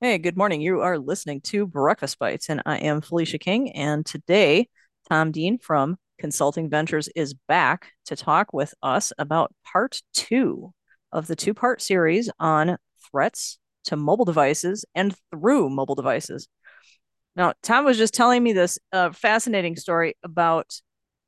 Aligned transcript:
Hey, 0.00 0.18
good 0.18 0.36
morning. 0.36 0.60
You 0.60 0.82
are 0.82 0.96
listening 0.96 1.40
to 1.46 1.66
Breakfast 1.66 2.20
Bites, 2.20 2.48
and 2.48 2.62
I 2.64 2.76
am 2.76 3.00
Felicia 3.00 3.36
King. 3.38 3.72
And 3.72 4.06
today, 4.06 4.68
Tom 5.08 5.32
Dean 5.32 5.58
from 5.58 5.96
Consulting 6.20 6.70
Ventures 6.70 7.08
is 7.16 7.34
back 7.34 7.90
to 8.06 8.14
talk 8.14 8.52
with 8.52 8.72
us 8.80 9.12
about 9.18 9.52
part 9.64 10.00
two 10.14 10.72
of 11.10 11.26
the 11.26 11.34
two 11.34 11.52
part 11.52 11.82
series 11.82 12.30
on 12.38 12.78
threats 13.10 13.58
to 13.86 13.96
mobile 13.96 14.24
devices 14.24 14.84
and 14.94 15.16
through 15.32 15.68
mobile 15.68 15.96
devices. 15.96 16.46
Now, 17.34 17.54
Tom 17.64 17.84
was 17.84 17.98
just 17.98 18.14
telling 18.14 18.40
me 18.40 18.52
this 18.52 18.78
uh, 18.92 19.10
fascinating 19.10 19.74
story 19.74 20.14
about 20.22 20.80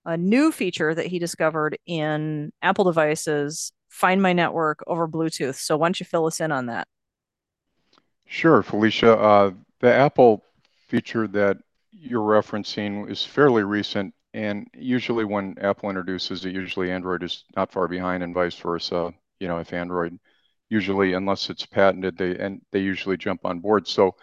a 0.05 0.17
new 0.17 0.53
feature 0.53 0.95
that 0.95 1.07
he 1.07 1.19
discovered 1.19 1.77
in 1.87 2.53
Apple 2.63 2.85
devices, 2.85 3.73
Find 3.89 4.23
My 4.23 4.33
Network 4.33 4.85
over 4.87 5.09
Bluetooth. 5.09 5.57
So, 5.57 5.77
why 5.77 5.89
don't 5.89 5.99
you 5.99 6.07
fill 6.07 6.27
us 6.27 6.39
in 6.39 6.53
on 6.53 6.67
that? 6.67 6.87
Sure, 8.33 8.63
Felicia. 8.63 9.19
Uh, 9.19 9.51
the 9.81 9.93
Apple 9.93 10.45
feature 10.87 11.27
that 11.27 11.59
you're 11.91 12.21
referencing 12.21 13.11
is 13.11 13.27
fairly 13.27 13.65
recent, 13.65 14.15
and 14.35 14.69
usually 14.73 15.25
when 15.25 15.59
Apple 15.59 15.89
introduces 15.91 16.45
it, 16.45 16.55
usually 16.55 16.93
Android 16.93 17.25
is 17.25 17.45
not 17.57 17.73
far 17.73 17.89
behind, 17.89 18.23
and 18.23 18.33
vice 18.33 18.55
versa. 18.55 19.13
You 19.41 19.49
know, 19.49 19.59
if 19.59 19.73
Android 19.73 20.17
usually, 20.69 21.15
unless 21.15 21.51
it's 21.51 21.67
patented, 21.67 22.17
they 22.17 22.39
and 22.39 22.63
they 22.71 22.79
usually 22.79 23.17
jump 23.17 23.45
on 23.45 23.59
board. 23.59 23.89
So 23.89 24.15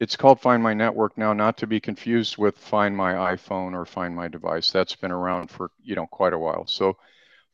it's 0.00 0.16
called 0.16 0.40
Find 0.40 0.62
My 0.62 0.72
Network 0.72 1.18
now, 1.18 1.34
not 1.34 1.58
to 1.58 1.66
be 1.66 1.80
confused 1.80 2.38
with 2.38 2.56
Find 2.56 2.96
My 2.96 3.12
iPhone 3.36 3.74
or 3.74 3.84
Find 3.84 4.16
My 4.16 4.28
Device. 4.28 4.70
That's 4.70 4.96
been 4.96 5.12
around 5.12 5.50
for 5.50 5.70
you 5.82 5.96
know 5.96 6.06
quite 6.06 6.32
a 6.32 6.38
while. 6.38 6.66
So 6.66 6.96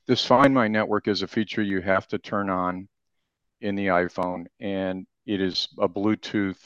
this 0.06 0.24
Find 0.24 0.54
My 0.54 0.68
Network 0.68 1.08
is 1.08 1.22
a 1.22 1.26
feature 1.28 1.62
you 1.62 1.80
have 1.80 2.06
to 2.08 2.18
turn 2.18 2.48
on 2.48 2.88
in 3.60 3.74
the 3.74 3.88
iPhone, 3.88 4.46
and 4.60 5.06
it 5.30 5.40
is 5.40 5.68
a 5.78 5.88
Bluetooth 5.88 6.58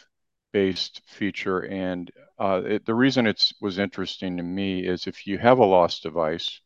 based 0.51 1.03
feature. 1.07 1.61
And 1.61 2.11
uh, 2.39 2.63
it, 2.65 2.87
the 2.87 2.95
reason 2.95 3.27
it 3.27 3.53
was 3.61 3.79
interesting 3.79 4.39
to 4.39 4.43
me 4.43 4.87
is 4.87 5.07
if 5.07 5.27
you 5.27 5.37
have 5.37 5.59
a 5.59 5.65
lost 5.67 6.03
device, 6.03 6.61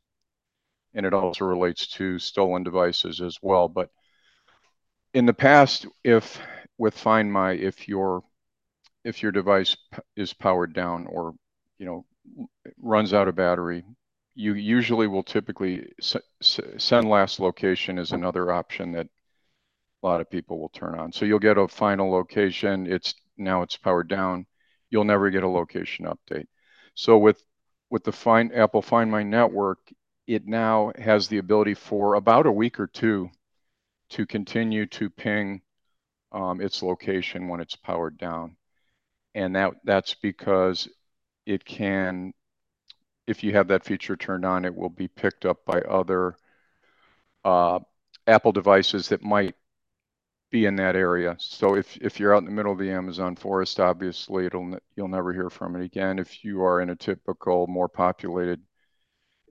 and 0.95 1.05
it 1.05 1.13
also 1.13 1.45
relates 1.45 1.89
to 1.89 2.21
stolen 2.21 2.63
devices 2.63 3.21
as 3.21 3.39
well. 3.43 3.69
But 3.69 3.91
in 5.13 5.27
the 5.27 5.35
past, 5.35 5.87
if 6.05 6.41
with 6.79 6.97
Find 6.97 7.33
My, 7.33 7.53
if 7.53 7.89
your 7.89 8.23
if 9.05 9.21
your 9.21 9.33
device 9.33 9.77
is 10.15 10.33
powered 10.33 10.73
down 10.73 11.07
or 11.09 11.35
you 11.79 11.87
know 11.87 12.07
runs 12.81 13.13
out 13.13 13.27
of 13.27 13.35
battery, 13.35 13.83
you 14.37 14.55
usually 14.55 15.09
will 15.09 15.25
typically 15.25 15.93
send 16.01 17.09
last 17.09 17.41
location 17.41 17.99
is 17.99 18.13
another 18.13 18.53
option 18.53 18.93
that 18.93 19.09
a 20.03 20.07
lot 20.07 20.21
of 20.21 20.31
people 20.31 20.59
will 20.59 20.69
turn 20.69 20.99
on. 20.99 21.13
So 21.13 21.25
you'll 21.25 21.39
get 21.39 21.59
a 21.59 21.67
final 21.69 22.11
location. 22.11 22.87
It's 22.87 23.15
now 23.37 23.63
it's 23.63 23.77
powered 23.77 24.09
down. 24.09 24.47
You'll 24.91 25.05
never 25.05 25.31
get 25.31 25.43
a 25.43 25.49
location 25.49 26.07
update. 26.07 26.47
So 26.95 27.19
with 27.19 27.43
with 27.91 28.05
the 28.05 28.13
Find 28.13 28.55
Apple 28.55 28.83
Find 28.83 29.11
My 29.11 29.23
network, 29.23 29.79
it 30.27 30.47
now 30.47 30.93
has 30.99 31.29
the 31.29 31.39
ability 31.39 31.75
for 31.75 32.15
about 32.15 32.47
a 32.47 32.53
week 32.53 32.79
or 32.79 32.87
two 32.87 33.31
to 34.11 34.27
continue 34.27 34.87
to 34.87 35.11
ping 35.11 35.63
um, 36.33 36.61
its 36.61 36.83
location 36.83 37.49
when 37.49 37.61
it's 37.61 37.77
powered 37.77 38.19
down, 38.19 38.57
and 39.35 39.57
that 39.57 39.75
that's 39.85 40.15
because 40.15 40.89
it 41.47 41.65
can. 41.65 42.33
If 43.27 43.45
you 43.45 43.53
have 43.53 43.69
that 43.69 43.85
feature 43.85 44.17
turned 44.17 44.47
on, 44.47 44.65
it 44.65 44.75
will 44.75 44.89
be 44.89 45.09
picked 45.09 45.45
up 45.45 45.65
by 45.67 45.81
other 45.83 46.37
uh, 47.45 47.81
Apple 48.27 48.53
devices 48.53 49.09
that 49.09 49.23
might 49.23 49.55
be 50.51 50.67
in 50.67 50.77
that 50.77 50.97
area. 50.97 51.37
So 51.39 51.75
if 51.77 51.97
if 51.99 52.19
you're 52.19 52.35
out 52.35 52.39
in 52.39 52.45
the 52.47 52.51
middle 52.51 52.73
of 52.73 52.79
the 52.79 52.91
Amazon 52.91 53.37
forest, 53.37 53.81
obviously 53.81 54.47
it'll 54.47 54.79
you'll 54.97 55.09
never 55.09 55.33
hear 55.33 55.51
from 55.51 55.77
it 55.77 55.85
again. 55.85 56.19
If 56.19 56.45
you 56.45 56.63
are 56.63 56.81
in 56.81 56.91
a 56.91 56.97
typical 56.97 57.67
more 57.67 57.89
populated 57.89 58.63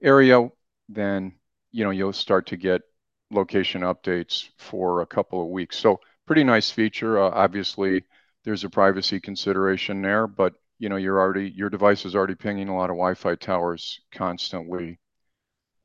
area, 0.02 0.48
then 0.88 1.34
you 1.72 1.84
know 1.84 1.90
you'll 1.90 2.12
start 2.12 2.46
to 2.48 2.56
get 2.56 2.82
location 3.30 3.82
updates 3.82 4.48
for 4.58 5.02
a 5.02 5.06
couple 5.06 5.42
of 5.42 5.48
weeks. 5.48 5.78
So 5.78 6.00
pretty 6.26 6.44
nice 6.44 6.70
feature. 6.70 7.18
Uh, 7.18 7.30
obviously, 7.30 8.04
there's 8.44 8.64
a 8.64 8.70
privacy 8.70 9.20
consideration 9.20 10.02
there, 10.02 10.26
but 10.26 10.54
you 10.78 10.88
know 10.88 10.96
you're 10.96 11.20
already 11.20 11.50
your 11.50 11.70
device 11.70 12.04
is 12.04 12.16
already 12.16 12.34
pinging 12.34 12.68
a 12.68 12.76
lot 12.76 12.90
of 12.90 12.96
Wi-Fi 12.96 13.36
towers 13.36 14.00
constantly. 14.12 14.98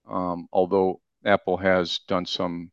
Um, 0.09 0.47
although 0.51 1.01
Apple 1.25 1.57
has 1.57 1.99
done 2.07 2.25
some 2.25 2.71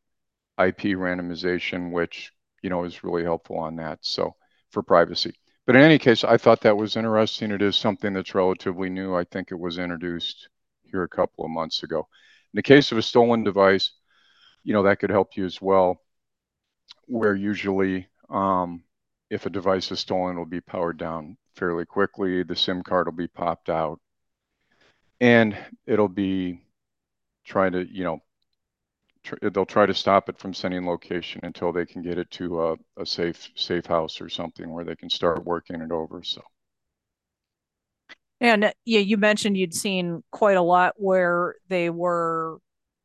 IP 0.59 0.95
randomization, 0.97 1.91
which 1.91 2.31
you 2.61 2.69
know 2.69 2.83
is 2.83 3.03
really 3.03 3.23
helpful 3.23 3.57
on 3.57 3.75
that. 3.77 3.99
So 4.01 4.35
for 4.71 4.83
privacy. 4.83 5.35
But 5.65 5.75
in 5.75 5.83
any 5.83 5.99
case, 5.99 6.23
I 6.23 6.37
thought 6.37 6.61
that 6.61 6.77
was 6.77 6.95
interesting. 6.95 7.51
It 7.51 7.61
is 7.61 7.75
something 7.75 8.13
that's 8.13 8.35
relatively 8.35 8.89
new. 8.89 9.15
I 9.15 9.23
think 9.25 9.51
it 9.51 9.59
was 9.59 9.77
introduced 9.77 10.49
here 10.83 11.03
a 11.03 11.09
couple 11.09 11.45
of 11.45 11.51
months 11.51 11.83
ago. 11.83 11.99
In 11.99 12.57
the 12.57 12.63
case 12.63 12.91
of 12.91 12.97
a 12.97 13.01
stolen 13.01 13.43
device, 13.43 13.91
you 14.63 14.73
know 14.73 14.83
that 14.83 14.99
could 14.99 15.09
help 15.09 15.37
you 15.37 15.45
as 15.45 15.61
well. 15.61 16.01
Where 17.07 17.35
usually, 17.35 18.07
um, 18.29 18.83
if 19.29 19.45
a 19.45 19.49
device 19.49 19.91
is 19.91 19.99
stolen, 19.99 20.33
it'll 20.33 20.45
be 20.45 20.61
powered 20.61 20.97
down 20.97 21.37
fairly 21.55 21.85
quickly. 21.85 22.43
The 22.43 22.55
SIM 22.55 22.83
card 22.83 23.07
will 23.07 23.13
be 23.13 23.27
popped 23.27 23.69
out, 23.69 23.99
and 25.19 25.57
it'll 25.85 26.09
be 26.09 26.63
trying 27.45 27.73
to 27.73 27.85
you 27.87 28.03
know 28.03 28.19
they'll 29.41 29.65
try 29.65 29.85
to 29.85 29.93
stop 29.93 30.29
it 30.29 30.37
from 30.37 30.53
sending 30.53 30.85
location 30.85 31.41
until 31.43 31.71
they 31.71 31.85
can 31.85 32.01
get 32.01 32.17
it 32.17 32.29
to 32.31 32.61
a, 32.61 32.75
a 32.97 33.05
safe 33.05 33.49
safe 33.55 33.85
house 33.85 34.19
or 34.21 34.29
something 34.29 34.71
where 34.71 34.83
they 34.83 34.95
can 34.95 35.09
start 35.09 35.45
working 35.45 35.81
it 35.81 35.91
over. 35.91 36.23
So. 36.23 36.41
And 38.39 38.73
yeah, 38.85 38.99
you 38.99 39.17
mentioned 39.17 39.55
you'd 39.57 39.73
seen 39.73 40.23
quite 40.31 40.57
a 40.57 40.61
lot 40.61 40.93
where 40.97 41.55
they 41.67 41.91
were 41.91 42.57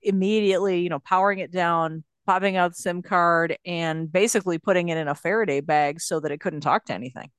immediately, 0.02 0.80
you 0.80 0.88
know, 0.88 0.98
powering 1.00 1.40
it 1.40 1.52
down, 1.52 2.04
popping 2.24 2.56
out 2.56 2.70
the 2.70 2.76
SIM 2.76 3.02
card, 3.02 3.58
and 3.66 4.10
basically 4.10 4.58
putting 4.58 4.88
it 4.88 4.96
in 4.96 5.08
a 5.08 5.14
Faraday 5.14 5.60
bag 5.60 6.00
so 6.00 6.20
that 6.20 6.32
it 6.32 6.40
couldn't 6.40 6.62
talk 6.62 6.86
to 6.86 6.94
anything. 6.94 7.30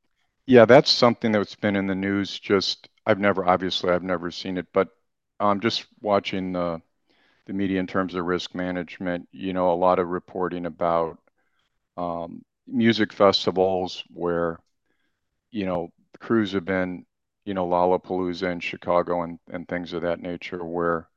Yeah, 0.46 0.66
that's 0.66 0.92
something 0.92 1.32
that's 1.32 1.56
been 1.56 1.76
in 1.76 1.88
the 1.88 1.96
news. 1.96 2.40
Just 2.40 2.88
I've 3.06 3.20
never, 3.20 3.48
obviously, 3.48 3.90
I've 3.92 4.04
never 4.04 4.30
seen 4.30 4.58
it, 4.58 4.68
but 4.74 4.90
I'm 5.40 5.48
um, 5.48 5.60
just 5.60 5.86
watching 6.02 6.54
the 6.54 6.82
the 7.48 7.54
media 7.54 7.80
in 7.82 7.88
terms 7.88 8.16
of 8.16 8.26
risk 8.26 8.56
management. 8.56 9.30
You 9.34 9.54
know, 9.54 9.74
a 9.74 9.76
lot 9.76 10.00
of 10.00 10.10
reporting 10.10 10.68
about 10.68 11.20
um, 11.98 12.44
music 12.68 13.14
festivals 13.14 14.04
where, 14.14 14.60
you 15.52 15.66
know, 15.66 15.90
crews 16.20 16.54
have 16.54 16.66
been, 16.66 17.06
you 17.46 17.54
know, 17.54 17.68
Lollapalooza 17.68 18.52
in 18.52 18.60
Chicago 18.60 19.24
and, 19.24 19.40
and 19.52 19.68
things 19.68 19.94
of 19.94 20.02
that 20.04 20.20
nature 20.22 20.64
where 20.64 21.08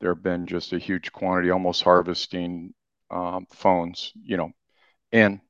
there 0.00 0.14
have 0.14 0.22
been 0.22 0.46
just 0.46 0.72
a 0.72 0.78
huge 0.78 1.12
quantity, 1.12 1.50
almost 1.50 1.82
harvesting 1.82 2.74
um, 3.10 3.46
phones, 3.52 4.12
you 4.22 4.36
know, 4.36 4.52
and 5.12 5.40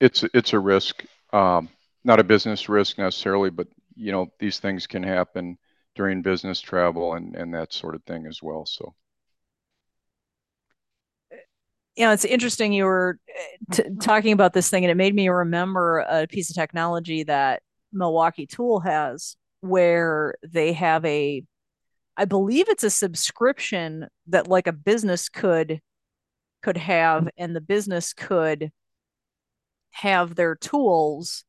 it's 0.00 0.24
it's 0.34 0.52
a 0.54 0.58
risk, 0.60 1.04
um, 1.32 1.68
not 2.04 2.20
a 2.20 2.24
business 2.24 2.68
risk 2.68 2.98
necessarily, 2.98 3.50
but 3.50 3.68
you 3.96 4.12
know 4.12 4.28
these 4.40 4.60
things 4.60 4.86
can 4.86 5.02
happen 5.04 5.58
during 5.96 6.22
business 6.22 6.60
travel 6.60 7.14
and 7.14 7.36
and 7.36 7.54
that 7.54 7.72
sort 7.72 7.94
of 7.96 8.04
thing 8.04 8.26
as 8.26 8.42
well. 8.42 8.66
So 8.66 8.94
you 11.96 12.06
know, 12.06 12.12
it's 12.12 12.24
interesting 12.24 12.72
you 12.72 12.84
were 12.84 13.18
uh, 13.28 13.74
t- 13.74 13.84
talking 14.00 14.32
about 14.32 14.54
this 14.54 14.70
thing, 14.70 14.84
and 14.84 14.90
it 14.90 14.96
made 14.96 15.14
me 15.14 15.28
remember 15.28 15.98
a 16.00 16.26
piece 16.26 16.48
of 16.50 16.56
technology 16.56 17.24
that 17.24 17.62
Milwaukee 17.92 18.46
Tool 18.46 18.80
has, 18.80 19.36
where 19.60 20.34
they 20.42 20.72
have 20.72 21.04
a, 21.04 21.44
I 22.16 22.24
believe 22.24 22.68
it's 22.68 22.84
a 22.84 22.90
subscription 22.90 24.08
that 24.28 24.48
like 24.48 24.66
a 24.66 24.72
business 24.72 25.28
could 25.28 25.80
could 26.62 26.76
have, 26.78 27.28
and 27.36 27.54
the 27.54 27.60
business 27.60 28.12
could 28.14 28.70
have 29.90 30.34
their 30.34 30.54
tools. 30.54 31.44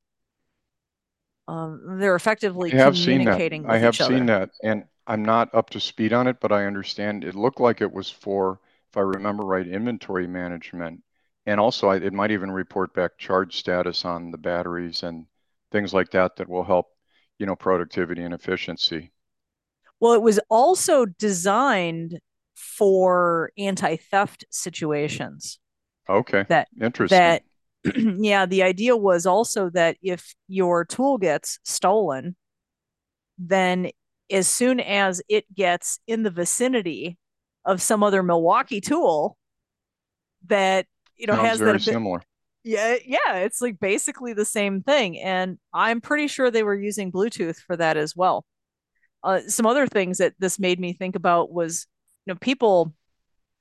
Um, 1.47 1.99
they're 1.99 2.15
effectively 2.15 2.73
I 2.73 2.77
have 2.77 2.95
communicating. 2.95 3.61
Seen 3.61 3.67
that. 3.67 3.73
I 3.73 3.77
have 3.77 3.95
seen 3.95 4.25
that, 4.25 4.49
and 4.61 4.83
I'm 5.07 5.23
not 5.23 5.53
up 5.53 5.69
to 5.71 5.79
speed 5.79 6.11
on 6.11 6.27
it, 6.27 6.41
but 6.41 6.51
I 6.51 6.65
understand 6.65 7.23
it 7.23 7.35
looked 7.35 7.59
like 7.59 7.81
it 7.81 7.93
was 7.93 8.09
for 8.09 8.59
if 8.93 8.97
I 8.97 9.01
remember 9.01 9.43
right, 9.43 9.67
inventory 9.67 10.27
management. 10.27 11.01
And 11.47 11.59
also, 11.59 11.89
it 11.89 12.13
might 12.13 12.29
even 12.29 12.51
report 12.51 12.93
back 12.93 13.17
charge 13.17 13.57
status 13.57 14.05
on 14.05 14.29
the 14.29 14.37
batteries 14.37 15.01
and 15.01 15.25
things 15.71 15.95
like 15.95 16.11
that 16.11 16.35
that 16.35 16.47
will 16.47 16.63
help, 16.63 16.85
you 17.39 17.47
know, 17.47 17.55
productivity 17.55 18.21
and 18.21 18.35
efficiency. 18.35 19.11
Well, 19.99 20.13
it 20.13 20.21
was 20.21 20.39
also 20.47 21.05
designed 21.05 22.19
for 22.53 23.51
anti-theft 23.57 24.45
situations. 24.51 25.59
Okay. 26.07 26.45
That 26.49 26.67
interesting. 26.79 27.17
That 27.17 27.43
yeah, 27.95 28.45
the 28.45 28.61
idea 28.61 28.95
was 28.95 29.25
also 29.25 29.71
that 29.71 29.97
if 30.03 30.35
your 30.47 30.85
tool 30.85 31.17
gets 31.17 31.57
stolen, 31.63 32.35
then 33.39 33.89
as 34.29 34.47
soon 34.47 34.79
as 34.79 35.19
it 35.27 35.51
gets 35.55 35.99
in 36.05 36.21
the 36.21 36.31
vicinity 36.31 37.17
of 37.65 37.81
some 37.81 38.03
other 38.03 38.23
Milwaukee 38.23 38.81
tool 38.81 39.37
that 40.47 40.85
you 41.15 41.27
know 41.27 41.35
Sounds 41.35 41.47
has 41.47 41.59
very 41.59 41.73
that 41.73 41.81
similar. 41.81 42.21
Yeah, 42.63 42.95
yeah, 43.05 43.35
it's 43.35 43.61
like 43.61 43.79
basically 43.79 44.33
the 44.33 44.45
same 44.45 44.81
thing. 44.83 45.19
And 45.19 45.57
I'm 45.73 45.99
pretty 45.99 46.27
sure 46.27 46.49
they 46.49 46.63
were 46.63 46.75
using 46.75 47.11
Bluetooth 47.11 47.57
for 47.57 47.75
that 47.75 47.97
as 47.97 48.15
well. 48.15 48.45
Uh, 49.21 49.41
some 49.47 49.65
other 49.65 49.85
things 49.85 50.17
that 50.19 50.33
this 50.39 50.59
made 50.59 50.79
me 50.79 50.93
think 50.93 51.15
about 51.15 51.51
was, 51.51 51.87
you 52.25 52.33
know, 52.33 52.37
people 52.39 52.93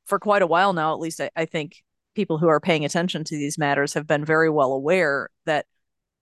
for 0.06 0.18
quite 0.18 0.42
a 0.42 0.46
while 0.46 0.72
now, 0.72 0.92
at 0.92 1.00
least 1.00 1.20
I, 1.20 1.30
I 1.34 1.46
think 1.46 1.82
people 2.14 2.38
who 2.38 2.48
are 2.48 2.60
paying 2.60 2.84
attention 2.84 3.24
to 3.24 3.36
these 3.36 3.58
matters 3.58 3.94
have 3.94 4.06
been 4.06 4.24
very 4.24 4.50
well 4.50 4.72
aware 4.72 5.30
that 5.46 5.66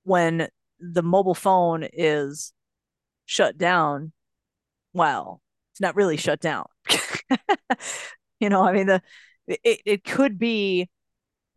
when 0.04 0.48
the 0.78 1.02
mobile 1.02 1.34
phone 1.34 1.86
is 1.92 2.52
shut 3.26 3.58
down, 3.58 4.12
well, 4.92 5.40
it's 5.72 5.80
not 5.80 5.96
really 5.96 6.16
shut 6.16 6.40
down. 6.40 6.66
you 8.40 8.48
know, 8.48 8.62
I 8.62 8.72
mean, 8.72 8.86
the 8.86 9.02
it, 9.46 9.80
it 9.84 10.04
could 10.04 10.38
be 10.38 10.88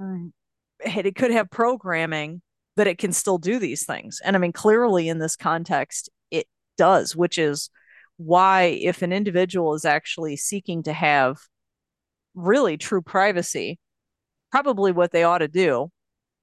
mm, 0.02 0.32
it 0.80 1.16
could 1.16 1.32
have 1.32 1.50
programming 1.50 2.42
that 2.76 2.88
it 2.88 2.98
can 2.98 3.14
still 3.14 3.38
do 3.38 3.60
these 3.60 3.86
things. 3.86 4.20
And 4.24 4.36
I 4.36 4.40
mean, 4.40 4.52
clearly 4.52 5.08
in 5.08 5.20
this 5.20 5.36
context, 5.36 6.10
it 6.32 6.48
does, 6.78 7.16
which 7.16 7.38
is 7.38 7.70
why 8.18 8.64
if 8.82 9.02
an 9.02 9.14
individual 9.14 9.74
is 9.76 9.86
actually 9.86 10.38
seeking 10.38 10.84
to 10.84 10.94
have 10.94 11.38
really 12.34 12.78
true 12.78 13.02
privacy, 13.02 13.80
probably 14.52 14.92
what 14.92 15.12
they 15.12 15.24
ought 15.24 15.40
to 15.40 15.48
do 15.48 15.90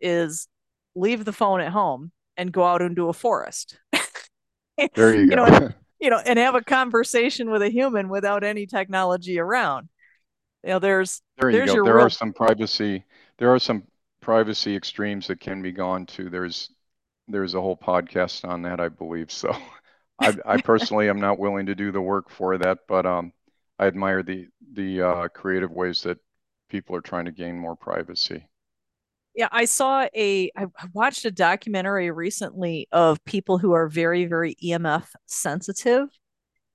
is 0.00 0.46
leave 0.94 1.24
the 1.24 1.32
phone 1.32 1.60
at 1.60 1.72
home 1.72 2.12
and 2.36 2.52
go 2.52 2.64
out 2.64 2.82
into 2.82 3.08
a 3.08 3.12
forest. 3.12 3.78
there 4.94 5.14
you, 5.14 5.22
you 5.22 5.30
go. 5.30 5.46
Know, 5.46 5.70
you 6.00 6.10
know, 6.10 6.18
and 6.18 6.38
have 6.38 6.54
a 6.54 6.62
conversation 6.62 7.50
with 7.50 7.62
a 7.62 7.70
human 7.70 8.08
without 8.08 8.42
any 8.42 8.66
technology 8.66 9.38
around. 9.38 9.88
You 10.64 10.70
know, 10.70 10.78
there's 10.78 11.22
there 11.38 11.50
you 11.50 11.58
there's 11.58 11.74
go. 11.74 11.84
There 11.84 11.96
real... 11.96 12.06
are 12.06 12.10
some 12.10 12.32
privacy. 12.32 13.04
There 13.38 13.52
are 13.52 13.58
some 13.58 13.84
privacy 14.20 14.76
extremes 14.76 15.26
that 15.28 15.40
can 15.40 15.62
be 15.62 15.72
gone 15.72 16.06
to. 16.06 16.30
There's 16.30 16.70
there's 17.28 17.54
a 17.54 17.60
whole 17.60 17.76
podcast 17.76 18.48
on 18.48 18.62
that, 18.62 18.80
I 18.80 18.88
believe. 18.88 19.30
So, 19.30 19.54
I, 20.20 20.36
I 20.44 20.60
personally 20.60 21.08
am 21.08 21.20
not 21.20 21.38
willing 21.38 21.66
to 21.66 21.74
do 21.74 21.92
the 21.92 22.00
work 22.00 22.30
for 22.30 22.58
that, 22.58 22.78
but 22.88 23.06
um, 23.06 23.32
I 23.78 23.86
admire 23.86 24.22
the 24.22 24.48
the 24.72 25.02
uh, 25.02 25.28
creative 25.28 25.70
ways 25.70 26.02
that 26.02 26.18
people 26.68 26.96
are 26.96 27.00
trying 27.00 27.26
to 27.26 27.32
gain 27.32 27.58
more 27.58 27.76
privacy. 27.76 28.46
Yeah, 29.40 29.48
I 29.52 29.64
saw 29.64 30.06
a 30.14 30.50
I 30.54 30.66
watched 30.92 31.24
a 31.24 31.30
documentary 31.30 32.10
recently 32.10 32.86
of 32.92 33.24
people 33.24 33.56
who 33.56 33.72
are 33.72 33.88
very 33.88 34.26
very 34.26 34.54
EMF 34.62 35.08
sensitive. 35.24 36.08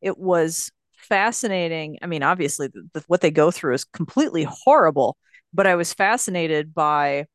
It 0.01 0.17
was 0.17 0.71
fascinating. 0.97 1.99
I 2.01 2.07
mean, 2.07 2.23
obviously, 2.23 2.69
the, 2.69 2.89
the, 2.95 3.03
what 3.05 3.21
they 3.21 3.29
go 3.29 3.51
through 3.51 3.75
is 3.75 3.83
completely 3.85 4.47
horrible, 4.49 5.15
but 5.53 5.67
I 5.67 5.75
was 5.75 5.93
fascinated 5.93 6.73
by 6.73 7.27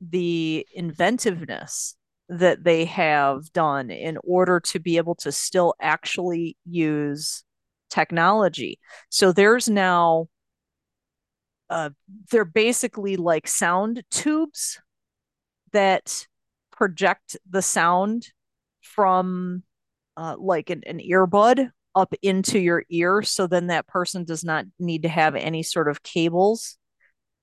the 0.00 0.66
inventiveness 0.74 1.94
that 2.30 2.64
they 2.64 2.86
have 2.86 3.52
done 3.52 3.90
in 3.90 4.16
order 4.24 4.58
to 4.60 4.80
be 4.80 4.96
able 4.96 5.16
to 5.16 5.32
still 5.32 5.74
actually 5.82 6.56
use 6.64 7.44
technology. 7.90 8.78
So 9.10 9.32
there's 9.32 9.68
now 9.68 10.28
uh, 11.70 11.90
they're 12.30 12.44
basically 12.44 13.16
like 13.16 13.48
sound 13.48 14.02
tubes 14.10 14.80
that 15.72 16.26
project 16.72 17.36
the 17.48 17.62
sound 17.62 18.28
from 18.82 19.62
uh, 20.16 20.36
like 20.38 20.70
an, 20.70 20.82
an 20.86 20.98
earbud 20.98 21.70
up 21.94 22.14
into 22.22 22.58
your 22.58 22.84
ear. 22.90 23.22
So 23.22 23.46
then 23.46 23.68
that 23.68 23.86
person 23.86 24.24
does 24.24 24.44
not 24.44 24.66
need 24.78 25.02
to 25.02 25.08
have 25.08 25.34
any 25.34 25.62
sort 25.62 25.88
of 25.88 26.02
cables 26.02 26.78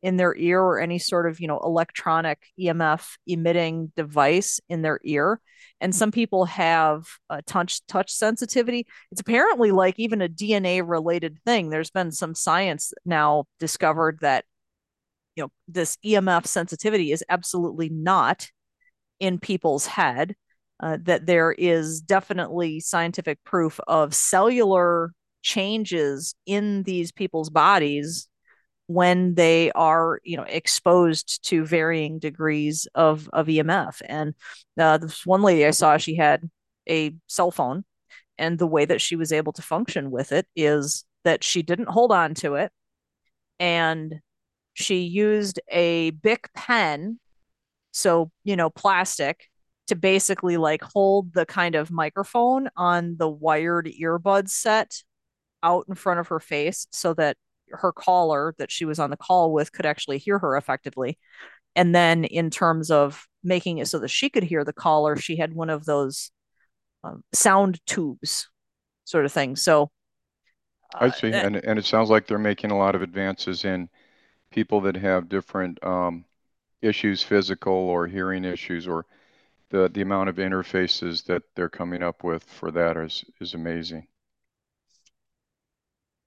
in 0.04 0.18
their 0.18 0.36
ear 0.36 0.62
or 0.62 0.80
any 0.80 1.00
sort 1.00 1.28
of 1.28 1.40
you 1.40 1.48
know 1.48 1.60
electronic 1.60 2.40
emf 2.60 3.18
emitting 3.26 3.92
device 3.96 4.60
in 4.70 4.84
their 4.84 5.00
ear. 5.04 5.42
And 5.82 5.96
some 5.96 6.12
people 6.12 6.46
have 6.46 7.08
a 7.30 7.42
touch 7.42 7.86
touch 7.88 8.12
sensitivity. 8.12 8.86
It's 9.12 9.22
apparently 9.22 9.72
like 9.72 9.96
even 9.98 10.22
a 10.22 10.30
dna 10.30 10.88
related 10.88 11.40
thing. 11.46 11.70
There's 11.70 11.90
been 11.90 12.12
some 12.12 12.36
science 12.36 12.94
now 13.06 13.46
discovered 13.60 14.20
that 14.22 14.46
you 15.36 15.44
know 15.44 15.52
this 15.68 15.98
emf 16.06 16.46
sensitivity 16.46 17.12
is 17.12 17.24
absolutely 17.30 17.90
not 17.90 18.52
in 19.20 19.40
people's 19.40 19.86
head 19.86 20.36
uh, 20.82 20.98
that 21.04 21.26
there 21.26 21.54
is 21.54 22.02
definitely 22.02 22.80
scientific 22.80 23.42
proof 23.46 23.80
of 23.88 24.14
cellular 24.14 25.14
changes 25.42 26.36
in 26.46 26.84
these 26.84 27.12
people's 27.12 27.50
bodies 27.50 28.28
when 28.88 29.36
they 29.36 29.72
are 29.72 30.20
you 30.24 30.38
know 30.38 30.44
exposed 30.44 31.44
to 31.48 31.66
varying 31.66 32.20
degrees 32.20 32.88
of 32.96 33.30
of 33.34 33.48
EMF. 33.48 34.02
And 34.08 34.34
uh, 34.80 34.98
this 34.98 35.26
one 35.26 35.42
lady 35.42 35.66
I 35.66 35.72
saw, 35.72 35.98
she 35.98 36.16
had 36.16 36.50
a 36.90 37.14
cell 37.28 37.52
phone, 37.52 37.86
and 38.38 38.60
the 38.60 38.68
way 38.68 38.86
that 38.86 39.02
she 39.02 39.16
was 39.16 39.32
able 39.32 39.54
to 39.54 39.62
function 39.62 40.12
with 40.12 40.32
it 40.32 40.48
is 40.56 41.06
that 41.24 41.44
she 41.44 41.62
didn't 41.64 41.90
hold 41.90 42.12
on 42.12 42.34
to 42.36 42.56
it, 42.56 42.72
and 43.60 44.20
she 44.74 45.02
used 45.02 45.60
a 45.70 46.12
Bic 46.12 46.50
pen, 46.54 47.20
so 47.92 48.32
you 48.44 48.56
know 48.56 48.70
plastic, 48.70 49.50
to 49.88 49.96
basically 49.96 50.58
like 50.58 50.82
hold 50.84 51.34
the 51.34 51.46
kind 51.46 51.76
of 51.76 51.92
microphone 51.92 52.70
on 52.76 53.18
the 53.18 53.30
wired 53.30 53.88
earbud 53.88 54.50
set 54.50 55.04
out 55.62 55.86
in 55.88 55.96
front 55.96 56.20
of 56.20 56.28
her 56.28 56.40
face 56.40 56.88
so 56.92 57.14
that 57.14 57.38
her 57.74 57.92
caller 57.92 58.56
that 58.58 58.72
she 58.72 58.86
was 58.86 59.00
on 59.00 59.10
the 59.10 59.18
call 59.18 59.52
with 59.52 59.72
could 59.72 59.86
actually 59.86 60.18
hear 60.18 60.40
her 60.40 60.56
effectively. 60.58 61.18
And 61.76 61.94
then 61.94 62.24
in 62.24 62.50
terms 62.50 62.92
of 62.92 63.28
making 63.44 63.80
it 63.80 63.88
so 63.88 64.00
that 64.00 64.10
she 64.10 64.30
could 64.30 64.44
hear 64.44 64.64
the 64.64 64.74
caller, 64.74 65.16
she 65.16 65.36
had 65.36 65.54
one 65.54 65.70
of 65.70 65.86
those 65.86 66.32
um, 67.04 67.24
sound 67.34 67.80
tubes 67.86 68.50
sort 69.06 69.26
of 69.26 69.32
thing. 69.32 69.56
So 69.56 69.92
uh, 70.94 71.06
I 71.06 71.10
see. 71.10 71.32
That, 71.32 71.46
and, 71.46 71.56
and 71.58 71.80
it 71.80 71.86
sounds 71.86 72.10
like 72.10 72.28
they're 72.28 72.38
making 72.38 72.72
a 72.72 72.78
lot 72.78 72.96
of 72.96 73.02
advances 73.02 73.66
in 73.66 73.90
people 74.52 74.82
that 74.82 74.96
have 74.96 75.30
different 75.30 75.84
um, 75.84 76.26
issues, 76.82 77.24
physical 77.24 77.74
or 77.74 78.08
hearing 78.08 78.46
issues, 78.46 78.88
or 78.88 79.06
the, 79.70 79.90
the 79.90 80.02
amount 80.02 80.30
of 80.30 80.36
interfaces 80.36 81.26
that 81.26 81.42
they're 81.56 81.70
coming 81.70 82.04
up 82.04 82.24
with 82.24 82.44
for 82.44 82.70
that 82.72 82.98
is, 82.98 83.26
is 83.42 83.56
amazing. 83.56 84.06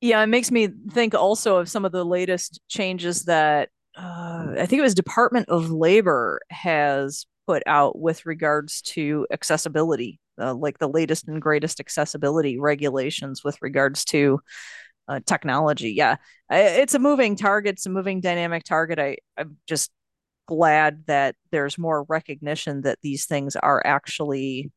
Yeah, 0.00 0.22
it 0.22 0.26
makes 0.26 0.50
me 0.50 0.68
think 0.90 1.14
also 1.14 1.56
of 1.56 1.68
some 1.68 1.84
of 1.84 1.92
the 1.92 2.04
latest 2.04 2.60
changes 2.68 3.24
that 3.24 3.70
uh, 3.96 4.48
I 4.58 4.66
think 4.66 4.80
it 4.80 4.82
was 4.82 4.94
Department 4.94 5.48
of 5.48 5.70
Labor 5.70 6.40
has 6.50 7.24
put 7.46 7.62
out 7.66 7.98
with 7.98 8.26
regards 8.26 8.82
to 8.82 9.26
accessibility, 9.30 10.20
uh, 10.38 10.52
like 10.54 10.78
the 10.78 10.88
latest 10.88 11.28
and 11.28 11.40
greatest 11.40 11.80
accessibility 11.80 12.58
regulations 12.58 13.42
with 13.42 13.56
regards 13.62 14.04
to 14.06 14.40
uh, 15.08 15.20
technology. 15.24 15.92
Yeah, 15.92 16.16
it's 16.50 16.94
a 16.94 16.98
moving 16.98 17.36
target, 17.36 17.74
it's 17.74 17.86
a 17.86 17.90
moving 17.90 18.20
dynamic 18.20 18.64
target. 18.64 18.98
I, 18.98 19.18
I'm 19.38 19.56
just 19.66 19.90
glad 20.46 21.04
that 21.06 21.36
there's 21.52 21.78
more 21.78 22.04
recognition 22.08 22.82
that 22.82 22.98
these 23.02 23.26
things 23.26 23.56
are 23.56 23.82
actually, 23.86 24.70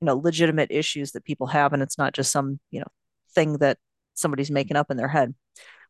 you 0.00 0.04
know, 0.06 0.16
legitimate 0.16 0.70
issues 0.70 1.12
that 1.12 1.24
people 1.24 1.48
have, 1.48 1.72
and 1.72 1.82
it's 1.82 1.98
not 1.98 2.12
just 2.12 2.32
some, 2.32 2.60
you 2.70 2.80
know, 2.80 2.86
thing 3.34 3.54
that 3.58 3.78
somebody's 4.16 4.50
making 4.50 4.76
up 4.76 4.90
in 4.90 4.96
their 4.96 5.08
head. 5.08 5.34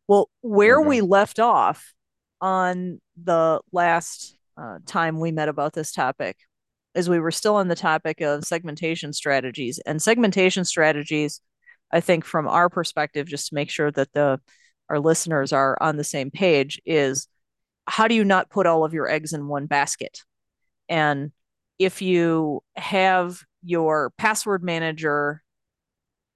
Well, 0.08 0.30
where 0.40 0.80
we 0.80 1.00
left 1.00 1.38
off 1.38 1.92
on 2.40 3.00
the 3.22 3.60
last 3.72 4.36
uh, 4.56 4.78
time 4.86 5.20
we 5.20 5.32
met 5.32 5.48
about 5.48 5.72
this 5.72 5.92
topic 5.92 6.36
is 6.94 7.08
we 7.08 7.18
were 7.18 7.30
still 7.30 7.56
on 7.56 7.68
the 7.68 7.76
topic 7.76 8.20
of 8.20 8.44
segmentation 8.44 9.12
strategies 9.12 9.78
and 9.80 10.00
segmentation 10.00 10.64
strategies. 10.64 11.40
I 11.92 12.00
think 12.00 12.24
from 12.24 12.48
our 12.48 12.68
perspective, 12.68 13.26
just 13.26 13.48
to 13.48 13.54
make 13.54 13.70
sure 13.70 13.90
that 13.92 14.12
the 14.12 14.40
our 14.88 15.00
listeners 15.00 15.52
are 15.52 15.76
on 15.80 15.96
the 15.96 16.04
same 16.04 16.30
page, 16.30 16.80
is 16.86 17.26
how 17.86 18.08
do 18.08 18.14
you 18.14 18.24
not 18.24 18.50
put 18.50 18.66
all 18.66 18.84
of 18.84 18.94
your 18.94 19.08
eggs 19.08 19.32
in 19.32 19.48
one 19.48 19.66
basket? 19.66 20.20
And 20.88 21.32
if 21.78 22.00
you 22.00 22.62
have 22.76 23.40
your 23.62 24.12
password 24.16 24.62
manager 24.62 25.42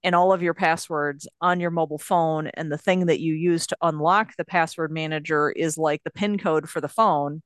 and 0.02 0.14
all 0.14 0.33
of 0.33 0.42
your 0.42 0.54
passwords 0.54 1.28
on 1.40 1.61
your 1.61 1.71
mobile 1.71 1.99
phone 1.99 2.49
and 2.54 2.73
the 2.73 2.78
thing 2.78 3.07
that 3.07 3.21
you 3.21 3.35
use 3.35 3.66
to 3.66 3.76
unlock 3.83 4.35
the 4.37 4.45
password 4.45 4.90
manager 4.90 5.50
is 5.50 5.76
like 5.76 6.02
the 6.04 6.11
pin 6.11 6.38
code 6.38 6.69
for 6.69 6.80
the 6.80 6.88
phone 6.88 7.42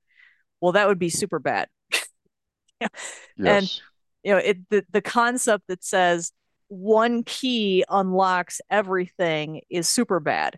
well 0.60 0.72
that 0.72 0.88
would 0.88 0.98
be 0.98 1.10
super 1.10 1.38
bad. 1.38 1.68
Yes. 3.36 3.46
and 3.46 3.80
you 4.22 4.32
know 4.32 4.38
it 4.38 4.68
the, 4.68 4.84
the 4.90 5.00
concept 5.00 5.64
that 5.68 5.82
says 5.82 6.32
one 6.68 7.22
key 7.22 7.84
unlocks 7.88 8.60
everything 8.70 9.62
is 9.70 9.88
super 9.88 10.20
bad. 10.20 10.56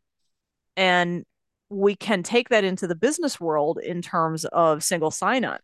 And 0.76 1.24
we 1.68 1.94
can 1.94 2.22
take 2.22 2.48
that 2.50 2.64
into 2.64 2.86
the 2.86 2.94
business 2.94 3.40
world 3.40 3.78
in 3.78 4.02
terms 4.02 4.44
of 4.46 4.84
single 4.84 5.10
sign-on. 5.10 5.58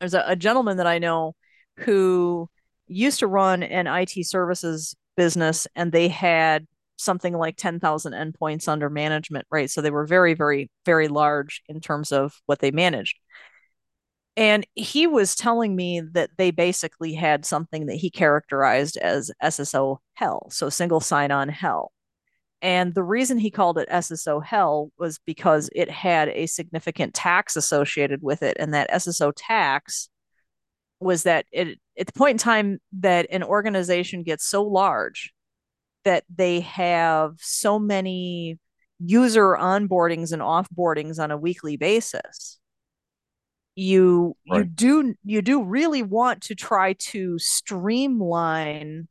There's 0.00 0.14
a, 0.14 0.24
a 0.26 0.36
gentleman 0.36 0.78
that 0.78 0.86
i 0.86 0.98
know 0.98 1.34
who 1.78 2.48
used 2.86 3.20
to 3.20 3.26
run 3.26 3.62
an 3.62 3.86
IT 3.86 4.26
services 4.26 4.94
business 5.16 5.66
and 5.74 5.92
they 5.92 6.08
had 6.08 6.66
something 6.96 7.36
like 7.36 7.56
10,000 7.56 8.12
endpoints 8.12 8.68
under 8.68 8.88
management, 8.88 9.46
right? 9.50 9.70
So 9.70 9.80
they 9.80 9.90
were 9.90 10.06
very, 10.06 10.34
very, 10.34 10.70
very 10.84 11.08
large 11.08 11.62
in 11.68 11.80
terms 11.80 12.12
of 12.12 12.34
what 12.46 12.60
they 12.60 12.70
managed. 12.70 13.18
And 14.36 14.66
he 14.74 15.06
was 15.06 15.36
telling 15.36 15.76
me 15.76 16.00
that 16.00 16.30
they 16.38 16.50
basically 16.50 17.14
had 17.14 17.44
something 17.44 17.86
that 17.86 17.96
he 17.96 18.10
characterized 18.10 18.96
as 18.96 19.30
SSO 19.42 19.98
hell, 20.14 20.48
so 20.50 20.68
single 20.68 21.00
sign 21.00 21.30
on 21.30 21.48
hell. 21.48 21.92
And 22.60 22.94
the 22.94 23.02
reason 23.02 23.38
he 23.38 23.50
called 23.50 23.78
it 23.78 23.88
SSO 23.90 24.42
hell 24.42 24.90
was 24.98 25.20
because 25.24 25.68
it 25.74 25.90
had 25.90 26.30
a 26.30 26.46
significant 26.46 27.14
tax 27.14 27.56
associated 27.56 28.22
with 28.22 28.42
it. 28.42 28.56
And 28.58 28.74
that 28.74 28.90
SSO 28.90 29.32
tax 29.36 30.08
was 30.98 31.24
that 31.24 31.44
it, 31.52 31.78
at 31.98 32.06
the 32.06 32.12
point 32.12 32.32
in 32.32 32.38
time 32.38 32.78
that 32.92 33.26
an 33.30 33.42
organization 33.42 34.22
gets 34.22 34.46
so 34.46 34.64
large 34.64 35.32
that 36.04 36.24
they 36.34 36.60
have 36.60 37.34
so 37.38 37.78
many 37.78 38.58
user 38.98 39.56
onboardings 39.58 40.32
and 40.32 40.42
offboardings 40.42 41.18
on 41.18 41.30
a 41.30 41.36
weekly 41.36 41.76
basis 41.76 42.58
you 43.76 44.36
right. 44.48 44.58
you 44.58 44.64
do 44.64 45.14
you 45.24 45.42
do 45.42 45.64
really 45.64 46.02
want 46.02 46.42
to 46.42 46.54
try 46.54 46.92
to 46.94 47.38
streamline 47.38 49.08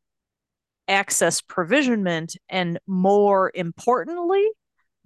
access 0.88 1.42
provisionment 1.42 2.36
and 2.50 2.80
more 2.88 3.52
importantly 3.54 4.48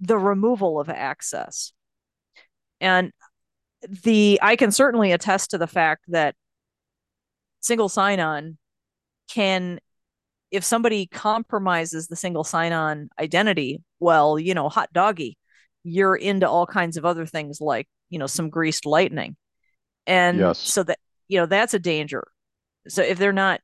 the 0.00 0.18
removal 0.18 0.78
of 0.78 0.88
access 0.88 1.72
and 2.80 3.12
the 4.04 4.38
i 4.42 4.54
can 4.54 4.70
certainly 4.70 5.12
attest 5.12 5.50
to 5.50 5.58
the 5.58 5.66
fact 5.66 6.04
that 6.08 6.34
single 7.60 7.88
sign-on 7.88 8.56
can 9.28 9.78
if 10.50 10.64
somebody 10.64 11.06
compromises 11.06 12.08
the 12.08 12.16
single 12.16 12.44
sign-on 12.44 13.08
identity 13.18 13.82
well 14.00 14.38
you 14.38 14.54
know 14.54 14.68
hot 14.68 14.92
doggy 14.92 15.36
you're 15.84 16.16
into 16.16 16.48
all 16.48 16.66
kinds 16.66 16.96
of 16.96 17.04
other 17.04 17.26
things 17.26 17.60
like 17.60 17.86
you 18.10 18.18
know 18.18 18.26
some 18.26 18.50
greased 18.50 18.86
lightning 18.86 19.36
and 20.06 20.38
yes. 20.38 20.58
so 20.58 20.82
that 20.82 20.98
you 21.28 21.38
know 21.38 21.46
that's 21.46 21.74
a 21.74 21.78
danger 21.78 22.26
so 22.88 23.02
if 23.02 23.18
they're 23.18 23.32
not 23.32 23.60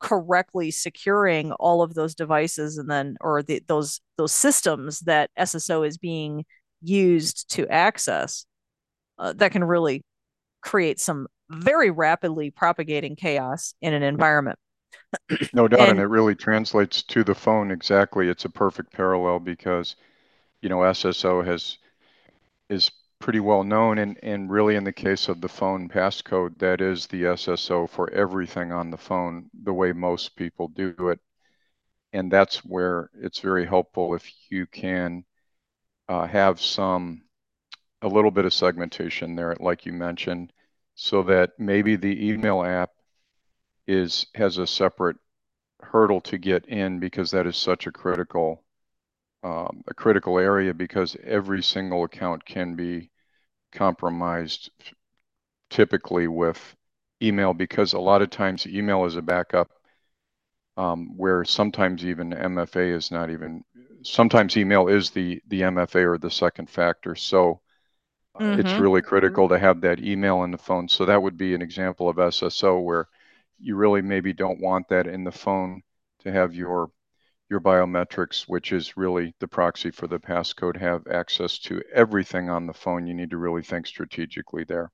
correctly 0.00 0.70
securing 0.70 1.52
all 1.52 1.82
of 1.82 1.94
those 1.94 2.14
devices 2.14 2.78
and 2.78 2.90
then 2.90 3.16
or 3.20 3.42
the, 3.42 3.62
those 3.68 4.00
those 4.16 4.32
systems 4.32 5.00
that 5.00 5.30
sso 5.38 5.86
is 5.86 5.98
being 5.98 6.44
used 6.82 7.50
to 7.50 7.68
access 7.68 8.46
uh, 9.18 9.34
that 9.34 9.52
can 9.52 9.62
really 9.62 10.02
create 10.62 10.98
some 10.98 11.26
very 11.50 11.90
rapidly 11.90 12.50
propagating 12.50 13.16
chaos 13.16 13.74
in 13.80 13.92
an 13.92 14.02
environment 14.02 14.58
no 15.52 15.68
doubt 15.68 15.80
and, 15.80 15.90
and, 15.90 16.00
it 16.00 16.06
really 16.06 16.34
translates 16.34 17.02
to 17.02 17.22
the 17.24 17.34
phone 17.34 17.70
exactly 17.70 18.28
it's 18.28 18.44
a 18.44 18.50
perfect 18.50 18.92
parallel 18.92 19.38
because 19.38 19.96
you 20.62 20.68
know 20.68 20.78
sso 20.78 21.44
has 21.44 21.78
is 22.68 22.90
pretty 23.20 23.40
well 23.40 23.62
known. 23.62 23.98
And, 23.98 24.18
and 24.22 24.50
really, 24.50 24.74
in 24.74 24.84
the 24.84 24.92
case 24.92 25.28
of 25.28 25.40
the 25.40 25.48
phone 25.48 25.88
passcode, 25.88 26.58
that 26.58 26.80
is 26.80 27.06
the 27.06 27.22
SSO 27.22 27.88
for 27.88 28.10
everything 28.10 28.72
on 28.72 28.90
the 28.90 28.96
phone, 28.96 29.50
the 29.62 29.72
way 29.72 29.92
most 29.92 30.34
people 30.34 30.68
do 30.68 30.94
it. 31.08 31.20
And 32.12 32.32
that's 32.32 32.64
where 32.64 33.10
it's 33.14 33.38
very 33.38 33.66
helpful 33.66 34.14
if 34.14 34.28
you 34.48 34.66
can 34.66 35.24
uh, 36.08 36.26
have 36.26 36.60
some, 36.60 37.22
a 38.02 38.08
little 38.08 38.32
bit 38.32 38.46
of 38.46 38.54
segmentation 38.54 39.36
there, 39.36 39.54
like 39.60 39.86
you 39.86 39.92
mentioned, 39.92 40.52
so 41.02 41.22
that 41.22 41.58
maybe 41.58 41.96
the 41.96 42.28
email 42.30 42.62
app 42.62 42.90
is 43.86 44.26
has 44.34 44.58
a 44.58 44.66
separate 44.66 45.16
hurdle 45.80 46.20
to 46.20 46.36
get 46.36 46.66
in 46.66 47.00
because 47.00 47.30
that 47.30 47.46
is 47.46 47.56
such 47.56 47.86
a 47.86 47.90
critical 47.90 48.62
um, 49.42 49.82
a 49.88 49.94
critical 49.94 50.38
area 50.38 50.74
because 50.74 51.16
every 51.24 51.62
single 51.62 52.04
account 52.04 52.44
can 52.44 52.76
be 52.76 53.10
compromised 53.72 54.70
typically 55.70 56.28
with 56.28 56.76
email 57.22 57.54
because 57.54 57.94
a 57.94 57.98
lot 57.98 58.20
of 58.20 58.28
times 58.28 58.66
email 58.66 59.06
is 59.06 59.16
a 59.16 59.22
backup 59.22 59.70
um, 60.76 61.16
where 61.16 61.46
sometimes 61.46 62.04
even 62.04 62.32
MFA 62.32 62.94
is 62.94 63.10
not 63.10 63.30
even 63.30 63.64
sometimes 64.02 64.54
email 64.54 64.86
is 64.88 65.08
the 65.08 65.40
the 65.48 65.62
MFA 65.62 66.12
or 66.12 66.18
the 66.18 66.30
second 66.30 66.68
factor. 66.68 67.14
So 67.14 67.62
mm-hmm. 68.38 68.60
it's 68.60 68.80
really 68.80 69.02
critical 69.02 69.48
to 69.48 69.58
have 69.58 69.80
that 69.80 70.00
email 70.00 70.42
in 70.44 70.50
the 70.50 70.58
phone 70.58 70.88
so 70.88 71.04
that 71.04 71.22
would 71.22 71.36
be 71.36 71.54
an 71.54 71.62
example 71.62 72.08
of 72.08 72.16
SSO 72.16 72.82
where 72.82 73.08
you 73.58 73.76
really 73.76 74.02
maybe 74.02 74.32
don't 74.32 74.60
want 74.60 74.88
that 74.88 75.06
in 75.06 75.24
the 75.24 75.32
phone 75.32 75.82
to 76.20 76.32
have 76.32 76.54
your 76.54 76.90
your 77.50 77.60
biometrics, 77.60 78.44
which 78.44 78.72
is 78.72 78.96
really 78.96 79.34
the 79.40 79.48
proxy 79.48 79.90
for 79.90 80.06
the 80.06 80.20
passcode, 80.20 80.76
have 80.76 81.06
access 81.08 81.58
to 81.58 81.82
everything 81.92 82.48
on 82.48 82.66
the 82.66 82.72
phone. 82.72 83.06
You 83.06 83.14
need 83.14 83.30
to 83.30 83.38
really 83.38 83.62
think 83.62 83.88
strategically 83.88 84.62
there. 84.64 84.92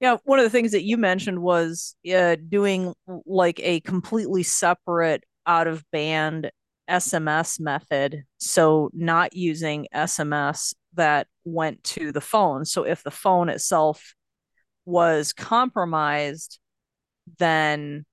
Yeah, 0.00 0.16
one 0.24 0.40
of 0.40 0.44
the 0.44 0.50
things 0.50 0.72
that 0.72 0.82
you 0.82 0.96
mentioned 0.96 1.40
was 1.40 1.94
uh, 2.12 2.36
doing 2.48 2.94
like 3.26 3.60
a 3.60 3.80
completely 3.80 4.42
separate 4.42 5.22
out 5.46 5.68
of 5.68 5.84
band 5.92 6.50
SMS 6.90 7.60
method. 7.60 8.24
So, 8.38 8.90
not 8.92 9.34
using 9.34 9.86
SMS 9.94 10.74
that 10.94 11.28
went 11.44 11.82
to 11.84 12.12
the 12.12 12.20
phone. 12.20 12.64
So, 12.64 12.84
if 12.84 13.02
the 13.02 13.10
phone 13.10 13.48
itself 13.48 14.14
was 14.84 15.32
compromised, 15.32 16.58
then 17.38 18.04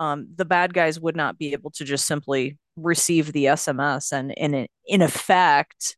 um, 0.00 0.28
the 0.34 0.44
bad 0.44 0.74
guys 0.74 0.98
would 0.98 1.16
not 1.16 1.38
be 1.38 1.52
able 1.52 1.70
to 1.72 1.84
just 1.84 2.06
simply 2.06 2.58
receive 2.76 3.32
the 3.32 3.44
SMS 3.46 4.12
and 4.12 4.32
in 4.32 4.66
in 4.86 5.02
effect 5.02 5.96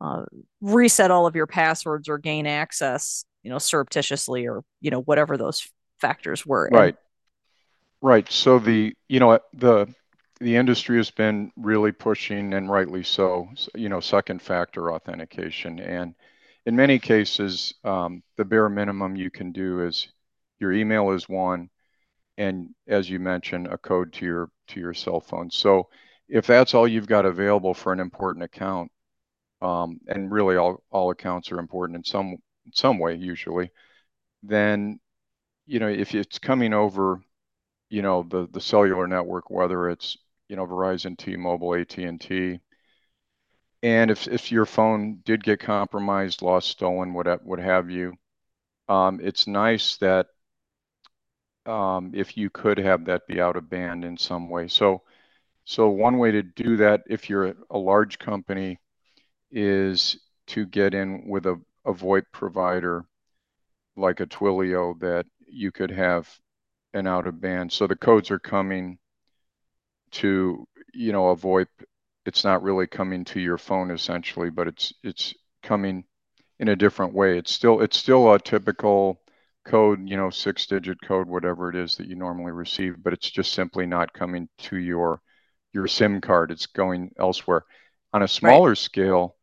uh, 0.00 0.24
reset 0.60 1.10
all 1.10 1.26
of 1.26 1.36
your 1.36 1.46
passwords 1.46 2.08
or 2.08 2.18
gain 2.18 2.46
access, 2.46 3.24
you 3.42 3.50
know, 3.50 3.58
surreptitiously 3.58 4.46
or 4.46 4.62
you 4.80 4.90
know 4.90 5.00
whatever 5.02 5.36
those 5.36 5.68
factors 6.00 6.44
were. 6.44 6.68
Right. 6.70 6.88
And, 6.88 6.96
right. 8.02 8.30
So 8.30 8.58
the 8.58 8.94
you 9.08 9.20
know 9.20 9.38
the 9.52 9.92
the 10.40 10.56
industry 10.56 10.96
has 10.98 11.10
been 11.10 11.52
really 11.56 11.92
pushing 11.92 12.54
and 12.54 12.70
rightly 12.70 13.02
so, 13.02 13.48
you 13.74 13.88
know, 13.88 14.00
second 14.00 14.40
factor 14.40 14.92
authentication. 14.92 15.80
And 15.80 16.14
in 16.66 16.76
many 16.76 16.98
cases 16.98 17.74
um, 17.84 18.22
the 18.36 18.44
bare 18.44 18.68
minimum 18.68 19.16
you 19.16 19.30
can 19.30 19.52
do 19.52 19.84
is 19.84 20.08
your 20.60 20.72
email 20.72 21.10
is 21.10 21.28
one 21.28 21.70
and 22.36 22.74
as 22.86 23.10
you 23.10 23.18
mentioned 23.18 23.66
a 23.66 23.78
code 23.78 24.12
to 24.14 24.24
your 24.24 24.50
to 24.68 24.80
your 24.80 24.94
cell 24.94 25.20
phone. 25.20 25.50
So 25.50 25.88
if 26.28 26.46
that's 26.46 26.74
all 26.74 26.86
you've 26.86 27.06
got 27.06 27.26
available 27.26 27.74
for 27.74 27.92
an 27.92 28.00
important 28.00 28.44
account, 28.44 28.92
um, 29.60 29.98
and 30.06 30.30
really 30.30 30.56
all, 30.56 30.82
all 30.90 31.10
accounts 31.10 31.50
are 31.50 31.58
important 31.58 31.96
in 31.96 32.04
some 32.04 32.36
some 32.74 32.98
way 32.98 33.14
usually, 33.16 33.70
then 34.42 35.00
you 35.66 35.80
know 35.80 35.88
if 35.88 36.14
it's 36.14 36.38
coming 36.38 36.72
over, 36.74 37.20
you 37.90 38.02
know 38.02 38.22
the 38.22 38.48
the 38.52 38.60
cellular 38.60 39.06
network, 39.08 39.50
whether 39.50 39.90
it's 39.90 40.16
you 40.48 40.56
know 40.56 40.66
Verizon, 40.66 41.16
T-Mobile, 41.18 41.74
AT&T, 41.74 42.60
and 43.82 44.10
if 44.10 44.26
if 44.28 44.50
your 44.52 44.66
phone 44.66 45.20
did 45.24 45.44
get 45.44 45.60
compromised, 45.60 46.42
lost, 46.42 46.68
stolen, 46.68 47.12
what 47.14 47.44
what 47.44 47.58
have 47.58 47.90
you, 47.90 48.14
um, 48.88 49.20
it's 49.22 49.46
nice 49.46 49.96
that 49.98 50.26
um, 51.66 52.12
if 52.14 52.36
you 52.36 52.50
could 52.50 52.78
have 52.78 53.04
that 53.06 53.26
be 53.26 53.40
out 53.40 53.56
of 53.56 53.68
band 53.70 54.04
in 54.04 54.16
some 54.16 54.48
way. 54.48 54.68
So 54.68 55.02
so 55.64 55.88
one 55.90 56.18
way 56.18 56.30
to 56.32 56.42
do 56.42 56.78
that, 56.78 57.02
if 57.08 57.28
you're 57.28 57.54
a 57.70 57.78
large 57.78 58.18
company, 58.18 58.78
is 59.50 60.18
to 60.48 60.66
get 60.66 60.94
in 60.94 61.28
with 61.28 61.46
a, 61.46 61.60
a 61.84 61.92
VoIP 61.92 62.24
provider 62.32 63.04
like 63.96 64.20
a 64.20 64.26
Twilio 64.26 64.98
that 65.00 65.26
you 65.46 65.70
could 65.72 65.90
have 65.90 66.28
an 66.94 67.06
out 67.06 67.26
of 67.26 67.40
band. 67.40 67.72
So 67.72 67.86
the 67.86 67.96
codes 67.96 68.30
are 68.30 68.38
coming 68.38 68.98
to, 70.12 70.66
you 70.94 71.12
know, 71.12 71.28
a 71.28 71.36
VoIP. 71.36 71.68
It's 72.26 72.44
not 72.44 72.62
really 72.62 72.86
coming 72.86 73.24
to 73.26 73.40
your 73.40 73.58
phone 73.58 73.90
essentially, 73.90 74.50
but 74.50 74.68
it's 74.68 74.92
it's 75.02 75.34
coming 75.62 76.04
in 76.58 76.68
a 76.68 76.76
different 76.76 77.14
way. 77.14 77.38
It's 77.38 77.52
still 77.52 77.80
it's 77.80 77.96
still 77.96 78.32
a 78.32 78.38
typical 78.38 79.20
code, 79.64 80.08
you 80.08 80.16
know, 80.16 80.30
six 80.30 80.66
digit 80.66 81.00
code, 81.02 81.28
whatever 81.28 81.68
it 81.70 81.76
is 81.76 81.96
that 81.96 82.06
you 82.06 82.16
normally 82.16 82.52
receive, 82.52 83.02
but 83.02 83.12
it's 83.12 83.30
just 83.30 83.52
simply 83.52 83.86
not 83.86 84.12
coming 84.12 84.48
to 84.58 84.76
your 84.76 85.20
your 85.72 85.86
SIM 85.86 86.20
card. 86.20 86.50
It's 86.50 86.66
going 86.66 87.12
elsewhere. 87.18 87.64
On 88.12 88.22
a 88.22 88.28
smaller 88.28 88.70
right. 88.70 88.78
scale, 88.78 89.36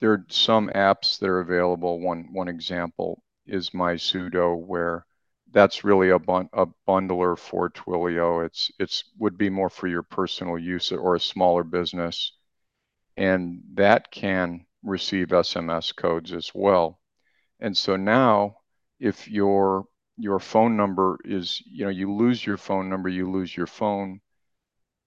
there 0.00 0.12
are 0.12 0.24
some 0.28 0.70
apps 0.74 1.18
that 1.18 1.28
are 1.28 1.40
available. 1.40 2.00
One 2.00 2.28
one 2.32 2.48
example 2.48 3.22
is 3.46 3.74
my 3.74 3.94
MySudo, 3.94 4.56
where 4.56 5.04
that's 5.52 5.84
really 5.84 6.10
a, 6.10 6.18
bun- 6.18 6.50
a 6.52 6.66
bundler 6.88 7.38
for 7.38 7.70
Twilio. 7.70 8.44
It's 8.44 8.70
it's 8.78 9.04
would 9.18 9.36
be 9.38 9.50
more 9.50 9.70
for 9.70 9.88
your 9.88 10.02
personal 10.02 10.58
use 10.58 10.92
or 10.92 11.14
a 11.16 11.20
smaller 11.20 11.64
business, 11.64 12.32
and 13.16 13.62
that 13.74 14.10
can 14.10 14.66
receive 14.82 15.28
SMS 15.28 15.94
codes 15.94 16.32
as 16.32 16.52
well. 16.54 17.00
And 17.60 17.76
so 17.76 17.96
now, 17.96 18.58
if 19.00 19.28
your 19.28 19.86
your 20.18 20.38
phone 20.40 20.76
number 20.76 21.18
is 21.24 21.62
you 21.66 21.84
know 21.84 21.90
you 21.90 22.12
lose 22.12 22.44
your 22.46 22.56
phone 22.58 22.88
number, 22.90 23.08
you 23.08 23.30
lose 23.30 23.56
your 23.56 23.66
phone 23.66 24.20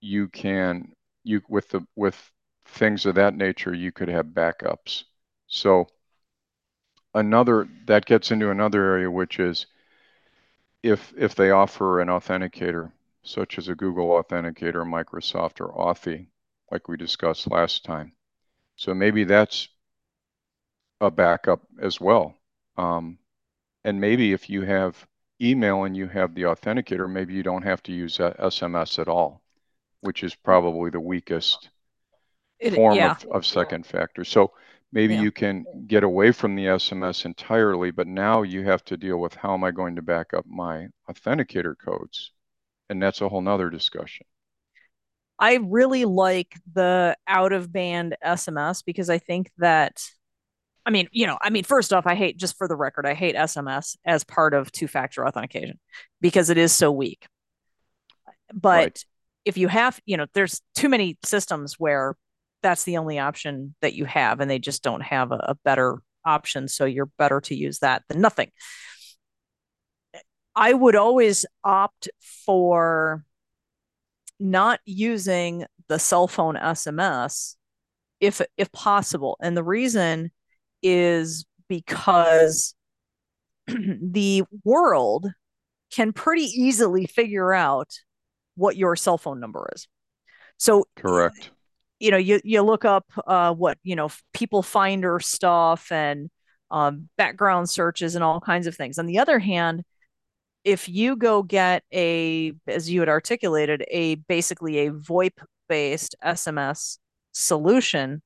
you 0.02 0.28
can 0.28 0.92
you 1.24 1.42
with 1.50 1.70
the 1.70 1.86
with 1.96 2.32
things 2.66 3.06
of 3.06 3.16
that 3.16 3.36
nature 3.36 3.74
you 3.74 3.92
could 3.92 4.10
have 4.10 4.28
backups 4.28 5.04
so 5.48 5.88
another 7.14 7.68
that 7.86 8.06
gets 8.06 8.32
into 8.32 8.50
another 8.50 8.84
area, 8.84 9.10
which 9.10 9.40
is 9.40 9.68
if 10.84 11.14
if 11.18 11.34
they 11.34 11.50
offer 11.50 12.02
an 12.02 12.10
authenticator, 12.10 12.92
such 13.24 13.58
as 13.58 13.70
a 13.70 13.76
Google 13.76 14.10
Authenticator, 14.10 14.86
Microsoft, 14.86 15.62
or 15.62 15.74
Authy, 15.74 16.28
like 16.70 16.88
we 16.88 16.98
discussed 16.98 17.50
last 17.50 17.86
time. 17.86 18.12
So 18.76 18.94
maybe 18.94 19.24
that's 19.24 19.70
a 21.00 21.10
backup 21.10 21.62
as 21.80 22.00
well. 22.02 22.36
Um, 22.78 23.18
and 23.84 24.00
maybe 24.00 24.34
if 24.34 24.50
you 24.50 24.64
have 24.64 25.08
email 25.42 25.84
and 25.84 25.96
you 25.96 26.08
have 26.08 26.36
the 26.36 26.44
authenticator, 26.44 27.10
maybe 27.10 27.34
you 27.34 27.44
don't 27.44 27.64
have 27.64 27.82
to 27.84 27.92
use 27.92 28.18
SMS 28.18 29.00
at 29.00 29.08
all, 29.08 29.42
which 30.02 30.24
is 30.24 30.36
probably 30.36 30.90
the 30.90 31.00
weakest 31.00 31.70
it, 32.60 32.74
form 32.74 32.96
yeah. 32.96 33.12
of, 33.12 33.26
of 33.32 33.46
second 33.46 33.86
factor. 33.86 34.24
So 34.24 34.54
maybe 34.94 35.16
yeah. 35.16 35.22
you 35.22 35.32
can 35.32 35.66
get 35.88 36.04
away 36.04 36.32
from 36.32 36.56
the 36.56 36.66
SMS 36.66 37.26
entirely, 37.26 37.92
but 37.92 38.08
now 38.08 38.44
you 38.44 38.64
have 38.64 38.86
to 38.86 38.96
deal 38.96 39.18
with 39.18 39.34
how 39.34 39.54
am 39.54 39.64
I 39.64 39.72
going 39.72 39.96
to 39.96 40.02
back 40.02 40.34
up 40.34 40.46
my 40.48 40.88
authenticator 41.10 41.74
codes? 41.78 42.32
And 42.90 43.02
that's 43.02 43.22
a 43.22 43.28
whole 43.28 43.42
nother 43.42 43.70
discussion. 43.70 44.26
I 45.40 45.56
really 45.56 46.06
like 46.06 46.56
the 46.74 47.18
out 47.28 47.54
of 47.54 47.74
band 47.74 48.16
SMS 48.24 48.86
because 48.86 49.10
I 49.10 49.18
think 49.18 49.52
that 49.58 50.02
I 50.86 50.92
mean, 50.92 51.08
you 51.12 51.28
know, 51.28 51.38
I 51.42 51.50
mean, 51.50 51.64
first 51.64 51.94
off, 51.94 52.06
I 52.06 52.14
hate 52.14 52.38
just 52.38 52.58
for 52.58 52.68
the 52.68 52.76
record, 52.76 53.06
I 53.06 53.14
hate 53.14 53.36
SMS 53.36 53.96
as 54.06 54.24
part 54.24 54.54
of 54.54 54.72
two 54.72 54.88
factor 54.88 55.26
authentication 55.26 55.80
because 56.22 56.50
it 56.50 56.58
is 56.58 56.74
so 56.74 56.92
weak. 56.92 57.26
But 58.54 58.78
right. 58.78 59.06
if 59.46 59.58
you 59.58 59.70
have, 59.70 60.00
you 60.06 60.18
know, 60.18 60.28
there's 60.34 60.62
too 60.76 60.90
many 60.90 61.18
systems 61.24 61.80
where 61.80 62.16
that's 62.64 62.86
the 62.86 62.98
only 62.98 63.20
option 63.20 63.76
that 63.82 63.94
you 63.94 64.06
have 64.06 64.40
and 64.40 64.50
they 64.50 64.60
just 64.60 64.82
don't 64.82 65.02
have 65.02 65.32
a, 65.32 65.36
a 65.50 65.56
better 65.64 66.00
option. 66.26 66.68
So 66.68 66.86
you're 66.86 67.12
better 67.18 67.42
to 67.42 67.56
use 67.56 67.80
that 67.80 68.04
than 68.10 68.22
nothing. 68.22 68.50
I 70.56 70.74
would 70.74 70.96
always 70.96 71.46
opt 71.64 72.10
for 72.46 73.24
not 74.40 74.80
using 74.86 75.66
the 75.88 76.00
cell 76.00 76.28
phone 76.28 76.56
SMS 76.56 77.56
if 78.20 78.42
if 78.58 78.72
possible. 78.72 79.38
And 79.42 79.58
the 79.58 79.64
reason 79.64 80.32
is 80.82 81.46
because 81.68 82.76
the 83.68 84.44
world 84.64 85.28
can 85.92 86.14
pretty 86.14 86.46
easily 86.46 87.06
figure 87.06 87.54
out 87.54 87.90
what 88.56 88.76
your 88.76 88.96
cell 88.96 89.18
phone 89.18 89.40
number 89.40 89.70
is. 89.74 89.88
So 90.58 90.86
correct. 90.96 91.52
You 92.04 92.12
know, 92.12 92.18
you 92.18 92.42
you 92.44 92.62
look 92.62 92.84
up 92.84 93.06
uh, 93.26 93.54
what 93.54 93.78
you 93.84 93.96
know 93.96 94.10
people 94.34 94.62
finder 94.62 95.20
stuff 95.22 95.90
and 95.92 96.30
um, 96.70 97.08
background 97.18 97.70
searches 97.70 98.16
and 98.16 98.24
all 98.24 98.42
kinds 98.42 98.68
of 98.68 98.76
things. 98.76 99.00
On 99.00 99.06
the 99.06 99.20
other 99.20 99.40
hand, 99.40 99.84
if 100.64 100.90
you 100.90 101.16
go 101.16 101.44
get 101.44 101.84
a, 101.94 102.54
as 102.68 102.90
you 102.90 103.00
had 103.00 103.10
articulated, 103.10 103.86
a 103.90 104.16
basically 104.16 104.80
a 104.80 104.92
VoIP 104.92 105.32
based 105.70 106.16
SMS 106.24 106.98
solution, 107.32 108.22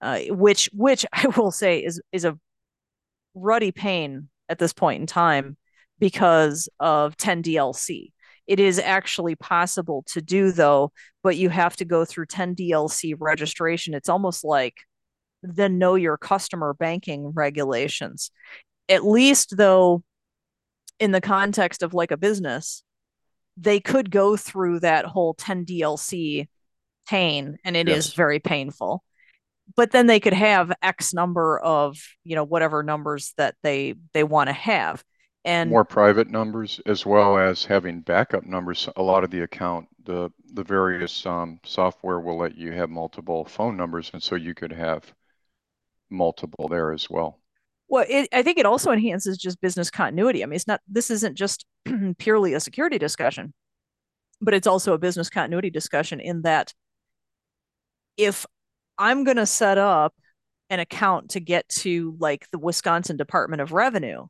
uh, 0.00 0.20
which 0.28 0.68
which 0.72 1.06
I 1.12 1.26
will 1.36 1.50
say 1.50 1.80
is 1.80 2.00
is 2.12 2.24
a 2.24 2.38
ruddy 3.34 3.72
pain 3.72 4.28
at 4.48 4.58
this 4.58 4.72
point 4.72 5.00
in 5.00 5.06
time 5.06 5.56
because 5.98 6.68
of 6.78 7.16
10DLC. 7.16 8.12
It 8.46 8.60
is 8.60 8.78
actually 8.78 9.34
possible 9.34 10.04
to 10.08 10.20
do 10.20 10.52
though, 10.52 10.92
but 11.22 11.36
you 11.36 11.48
have 11.48 11.76
to 11.76 11.84
go 11.84 12.04
through 12.04 12.26
10DLC 12.26 13.14
registration. 13.18 13.94
It's 13.94 14.08
almost 14.08 14.44
like 14.44 14.74
the 15.42 15.68
know 15.68 15.94
your 15.94 16.16
customer 16.16 16.74
banking 16.74 17.28
regulations. 17.28 18.30
At 18.88 19.04
least 19.04 19.56
though, 19.56 20.02
in 20.98 21.12
the 21.12 21.20
context 21.20 21.82
of 21.82 21.94
like 21.94 22.10
a 22.10 22.16
business, 22.16 22.82
they 23.56 23.80
could 23.80 24.10
go 24.10 24.36
through 24.36 24.80
that 24.80 25.04
whole 25.04 25.34
10DLC 25.34 26.48
pain 27.08 27.58
and 27.64 27.76
it 27.76 27.88
yes. 27.88 28.06
is 28.06 28.14
very 28.14 28.38
painful 28.38 29.02
but 29.76 29.90
then 29.90 30.06
they 30.06 30.20
could 30.20 30.32
have 30.32 30.72
x 30.82 31.12
number 31.14 31.58
of 31.58 31.98
you 32.24 32.34
know 32.34 32.44
whatever 32.44 32.82
numbers 32.82 33.32
that 33.36 33.54
they 33.62 33.94
they 34.12 34.24
want 34.24 34.48
to 34.48 34.52
have 34.52 35.02
and 35.44 35.70
more 35.70 35.84
private 35.84 36.30
numbers 36.30 36.80
as 36.86 37.04
well 37.04 37.36
as 37.36 37.64
having 37.64 38.00
backup 38.00 38.44
numbers 38.44 38.88
a 38.96 39.02
lot 39.02 39.24
of 39.24 39.30
the 39.30 39.40
account 39.40 39.88
the 40.04 40.30
the 40.54 40.64
various 40.64 41.24
um, 41.26 41.58
software 41.64 42.20
will 42.20 42.38
let 42.38 42.56
you 42.56 42.72
have 42.72 42.90
multiple 42.90 43.44
phone 43.44 43.76
numbers 43.76 44.10
and 44.12 44.22
so 44.22 44.34
you 44.34 44.54
could 44.54 44.72
have 44.72 45.12
multiple 46.10 46.68
there 46.68 46.92
as 46.92 47.08
well 47.08 47.40
well 47.88 48.04
it, 48.08 48.28
i 48.32 48.42
think 48.42 48.58
it 48.58 48.66
also 48.66 48.92
enhances 48.92 49.38
just 49.38 49.60
business 49.60 49.90
continuity 49.90 50.42
i 50.42 50.46
mean 50.46 50.56
it's 50.56 50.68
not 50.68 50.80
this 50.86 51.10
isn't 51.10 51.36
just 51.36 51.66
purely 52.18 52.54
a 52.54 52.60
security 52.60 52.98
discussion 52.98 53.52
but 54.40 54.54
it's 54.54 54.66
also 54.66 54.92
a 54.92 54.98
business 54.98 55.30
continuity 55.30 55.70
discussion 55.70 56.20
in 56.20 56.42
that 56.42 56.72
if 58.16 58.44
I'm 58.98 59.24
going 59.24 59.36
to 59.36 59.46
set 59.46 59.78
up 59.78 60.14
an 60.70 60.80
account 60.80 61.30
to 61.30 61.40
get 61.40 61.68
to 61.68 62.16
like 62.18 62.48
the 62.50 62.58
Wisconsin 62.58 63.16
Department 63.16 63.60
of 63.60 63.72
Revenue. 63.72 64.26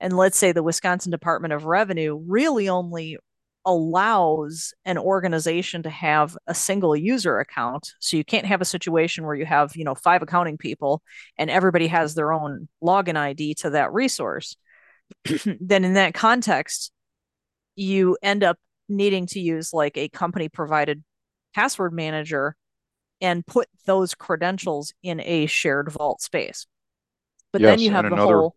And 0.00 0.16
let's 0.16 0.36
say 0.36 0.52
the 0.52 0.62
Wisconsin 0.62 1.10
Department 1.10 1.54
of 1.54 1.64
Revenue 1.64 2.20
really 2.26 2.68
only 2.68 3.18
allows 3.64 4.72
an 4.84 4.96
organization 4.96 5.82
to 5.82 5.90
have 5.90 6.36
a 6.46 6.54
single 6.54 6.94
user 6.94 7.40
account. 7.40 7.92
So 7.98 8.16
you 8.16 8.24
can't 8.24 8.46
have 8.46 8.60
a 8.60 8.66
situation 8.66 9.26
where 9.26 9.34
you 9.34 9.44
have, 9.44 9.74
you 9.74 9.84
know, 9.84 9.96
five 9.96 10.22
accounting 10.22 10.56
people 10.56 11.02
and 11.36 11.50
everybody 11.50 11.88
has 11.88 12.14
their 12.14 12.32
own 12.32 12.68
login 12.82 13.16
ID 13.16 13.54
to 13.54 13.70
that 13.70 13.92
resource. 13.92 14.56
then 15.60 15.84
in 15.84 15.94
that 15.94 16.14
context, 16.14 16.92
you 17.74 18.16
end 18.22 18.44
up 18.44 18.56
needing 18.88 19.26
to 19.26 19.40
use 19.40 19.72
like 19.72 19.96
a 19.96 20.08
company 20.08 20.48
provided 20.48 21.02
password 21.52 21.92
manager 21.92 22.54
and 23.20 23.44
put 23.46 23.66
those 23.84 24.14
credentials 24.14 24.92
in 25.02 25.20
a 25.20 25.46
shared 25.46 25.90
vault 25.90 26.20
space. 26.20 26.66
But 27.52 27.62
yes, 27.62 27.72
then 27.72 27.78
you 27.80 27.90
have 27.90 28.04
the 28.04 28.12
another... 28.12 28.38
whole 28.38 28.56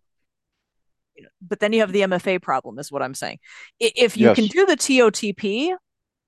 but 1.42 1.60
then 1.60 1.74
you 1.74 1.82
have 1.82 1.92
the 1.92 2.02
MFA 2.02 2.42
problem 2.42 2.80
is 2.80 2.92
what 2.92 3.02
I'm 3.02 3.14
saying. 3.14 3.40
If 3.80 4.18
you 4.18 4.28
yes. 4.28 4.36
can 4.36 4.48
do 4.48 4.66
the 4.66 4.76
TOTP, 4.76 5.76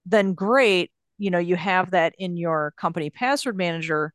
then 0.05 0.33
great, 0.33 0.91
you 1.17 1.29
know, 1.29 1.39
you 1.39 1.55
have 1.55 1.91
that 1.91 2.13
in 2.17 2.37
your 2.37 2.73
company 2.77 3.09
password 3.09 3.57
manager, 3.57 4.13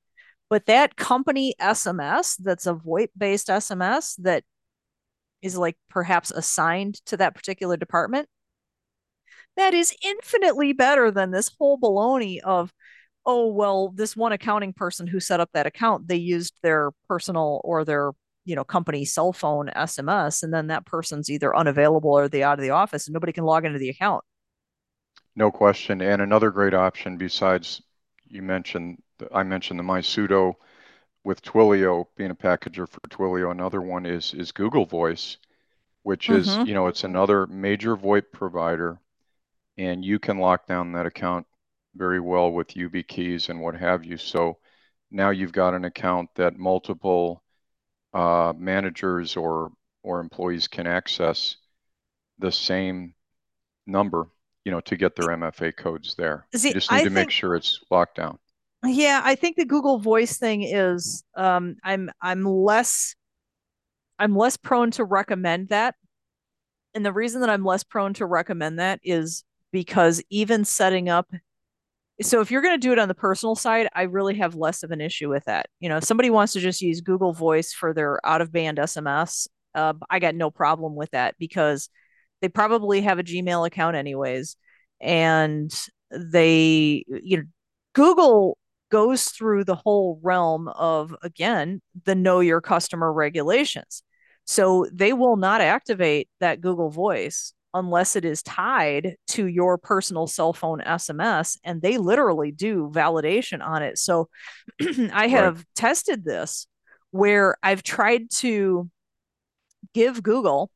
but 0.50 0.66
that 0.66 0.96
company 0.96 1.54
SMS 1.60 2.36
that's 2.38 2.66
a 2.66 2.74
VoIP 2.74 3.08
based 3.16 3.48
SMS 3.48 4.14
that 4.22 4.44
is 5.42 5.56
like 5.56 5.76
perhaps 5.88 6.30
assigned 6.30 6.96
to 7.06 7.16
that 7.18 7.34
particular 7.34 7.76
department, 7.76 8.28
that 9.56 9.74
is 9.74 9.94
infinitely 10.04 10.72
better 10.72 11.10
than 11.10 11.30
this 11.30 11.50
whole 11.58 11.78
baloney 11.78 12.40
of 12.40 12.72
oh 13.24 13.48
well 13.48 13.92
this 13.94 14.16
one 14.16 14.32
accounting 14.32 14.72
person 14.72 15.06
who 15.06 15.18
set 15.18 15.40
up 15.40 15.50
that 15.52 15.66
account 15.66 16.06
they 16.06 16.16
used 16.16 16.54
their 16.62 16.90
personal 17.08 17.60
or 17.64 17.84
their 17.84 18.12
you 18.46 18.56
know 18.56 18.64
company 18.64 19.04
cell 19.04 19.32
phone 19.32 19.70
sms 19.76 20.42
and 20.42 20.52
then 20.52 20.68
that 20.68 20.86
person's 20.86 21.30
either 21.30 21.54
unavailable 21.54 22.10
or 22.10 22.28
they 22.28 22.42
out 22.42 22.58
of 22.58 22.62
the 22.62 22.70
office 22.70 23.06
and 23.06 23.14
nobody 23.14 23.32
can 23.32 23.44
log 23.44 23.64
into 23.64 23.78
the 23.78 23.90
account 23.90 24.24
no 25.34 25.50
question 25.50 26.00
and 26.00 26.22
another 26.22 26.50
great 26.50 26.74
option 26.74 27.16
besides 27.18 27.82
you 28.26 28.42
mentioned 28.42 28.96
i 29.34 29.42
mentioned 29.42 29.78
the 29.78 29.84
mysudo 29.84 30.54
with 31.24 31.42
twilio 31.42 32.06
being 32.16 32.30
a 32.30 32.34
packager 32.34 32.88
for 32.88 33.00
twilio 33.08 33.50
another 33.50 33.82
one 33.82 34.06
is 34.06 34.32
is 34.32 34.52
google 34.52 34.86
voice 34.86 35.36
which 36.02 36.30
is 36.30 36.48
mm-hmm. 36.48 36.66
you 36.66 36.74
know 36.74 36.86
it's 36.86 37.04
another 37.04 37.46
major 37.48 37.96
voip 37.96 38.24
provider 38.32 38.98
and 39.78 40.04
you 40.04 40.18
can 40.18 40.38
lock 40.38 40.66
down 40.66 40.92
that 40.92 41.06
account 41.06 41.46
very 41.96 42.20
well 42.20 42.52
with 42.52 42.68
YubiKeys 42.68 43.48
and 43.48 43.60
what 43.60 43.74
have 43.76 44.04
you. 44.04 44.16
So 44.16 44.58
now 45.10 45.30
you've 45.30 45.52
got 45.52 45.74
an 45.74 45.84
account 45.84 46.30
that 46.36 46.58
multiple 46.58 47.42
uh, 48.16 48.54
managers 48.56 49.36
or 49.36 49.70
or 50.02 50.20
employees 50.20 50.68
can 50.68 50.86
access 50.86 51.56
the 52.38 52.50
same 52.50 53.14
number, 53.86 54.28
you 54.64 54.72
know, 54.72 54.80
to 54.80 54.96
get 54.96 55.14
their 55.16 55.32
MFA 55.32 55.70
codes 55.72 56.14
there. 56.14 56.46
See, 56.54 56.68
you 56.68 56.74
just 56.74 56.90
need 56.90 56.96
I 56.96 57.00
to 57.00 57.04
think, 57.04 57.14
make 57.14 57.30
sure 57.30 57.54
it's 57.54 57.80
locked 57.90 58.16
down. 58.16 58.38
Yeah, 58.84 59.20
I 59.22 59.34
think 59.34 59.56
the 59.56 59.66
Google 59.66 59.98
Voice 59.98 60.38
thing 60.38 60.62
is 60.62 61.24
um, 61.36 61.76
I'm 61.84 62.10
I'm 62.22 62.44
less 62.44 63.14
I'm 64.18 64.34
less 64.34 64.56
prone 64.56 64.92
to 64.92 65.04
recommend 65.04 65.68
that. 65.68 65.94
And 66.94 67.04
the 67.04 67.12
reason 67.12 67.42
that 67.42 67.50
I'm 67.50 67.64
less 67.64 67.84
prone 67.84 68.14
to 68.14 68.24
recommend 68.24 68.78
that 68.78 69.00
is 69.02 69.44
because 69.72 70.22
even 70.30 70.64
setting 70.64 71.10
up 71.10 71.30
so 72.22 72.40
if 72.40 72.50
you're 72.50 72.62
going 72.62 72.74
to 72.74 72.78
do 72.78 72.92
it 72.92 72.98
on 72.98 73.08
the 73.08 73.14
personal 73.14 73.54
side 73.54 73.88
i 73.94 74.02
really 74.02 74.36
have 74.36 74.54
less 74.54 74.82
of 74.82 74.90
an 74.90 75.00
issue 75.00 75.28
with 75.28 75.44
that. 75.44 75.66
You 75.80 75.88
know 75.88 75.98
if 75.98 76.04
somebody 76.04 76.30
wants 76.30 76.52
to 76.54 76.60
just 76.60 76.80
use 76.80 77.00
google 77.00 77.32
voice 77.32 77.72
for 77.72 77.92
their 77.92 78.24
out 78.24 78.40
of 78.40 78.52
band 78.52 78.78
sms 78.78 79.48
uh, 79.74 79.94
i 80.10 80.18
got 80.18 80.34
no 80.34 80.50
problem 80.50 80.94
with 80.94 81.10
that 81.10 81.34
because 81.38 81.88
they 82.40 82.48
probably 82.48 83.00
have 83.02 83.18
a 83.18 83.24
gmail 83.24 83.66
account 83.66 83.96
anyways 83.96 84.56
and 85.00 85.72
they 86.10 87.04
you 87.08 87.38
know 87.38 87.44
google 87.94 88.58
goes 88.90 89.26
through 89.26 89.64
the 89.64 89.74
whole 89.74 90.20
realm 90.22 90.68
of 90.68 91.14
again 91.22 91.80
the 92.04 92.14
know 92.14 92.40
your 92.40 92.60
customer 92.60 93.12
regulations. 93.12 94.02
So 94.44 94.86
they 94.92 95.12
will 95.12 95.36
not 95.36 95.60
activate 95.60 96.28
that 96.40 96.60
Google 96.60 96.90
Voice 96.90 97.52
unless 97.76 98.16
it 98.16 98.24
is 98.24 98.42
tied 98.42 99.16
to 99.28 99.46
your 99.46 99.76
personal 99.76 100.26
cell 100.26 100.52
phone 100.52 100.80
SMS. 100.80 101.58
And 101.62 101.82
they 101.82 101.98
literally 101.98 102.50
do 102.50 102.90
validation 102.92 103.64
on 103.64 103.82
it. 103.82 103.98
So 103.98 104.28
I 105.12 105.28
have 105.28 105.56
right. 105.56 105.66
tested 105.74 106.24
this 106.24 106.66
where 107.10 107.56
I've 107.62 107.82
tried 107.82 108.30
to 108.38 108.90
give 109.94 110.22
Google, 110.22 110.70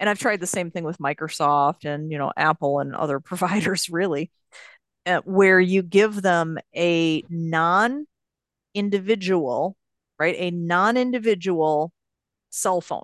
and 0.00 0.08
I've 0.08 0.18
tried 0.18 0.40
the 0.40 0.46
same 0.46 0.70
thing 0.70 0.84
with 0.84 0.98
Microsoft 0.98 1.84
and, 1.84 2.10
you 2.10 2.18
know, 2.18 2.32
Apple 2.36 2.80
and 2.80 2.94
other 2.94 3.20
providers, 3.30 3.88
really, 3.90 4.30
uh, 5.06 5.20
where 5.24 5.60
you 5.60 5.82
give 5.82 6.22
them 6.22 6.58
a 6.74 7.22
non 7.28 8.06
individual, 8.74 9.76
right? 10.18 10.36
A 10.38 10.50
non 10.50 10.96
individual 10.96 11.92
cell 12.50 12.80
phone 12.80 13.02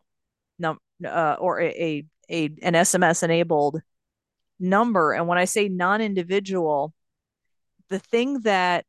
num- 0.61 0.79
uh, 1.05 1.37
or 1.39 1.61
a, 1.61 1.67
a, 1.69 2.05
a 2.31 2.45
an 2.63 2.75
SMS 2.75 3.23
enabled 3.23 3.81
number. 4.59 5.13
And 5.13 5.27
when 5.27 5.39
I 5.39 5.47
say 5.47 5.69
non 5.69 6.01
individual, 6.01 6.93
the 7.89 7.99
thing 7.99 8.41
that 8.41 8.85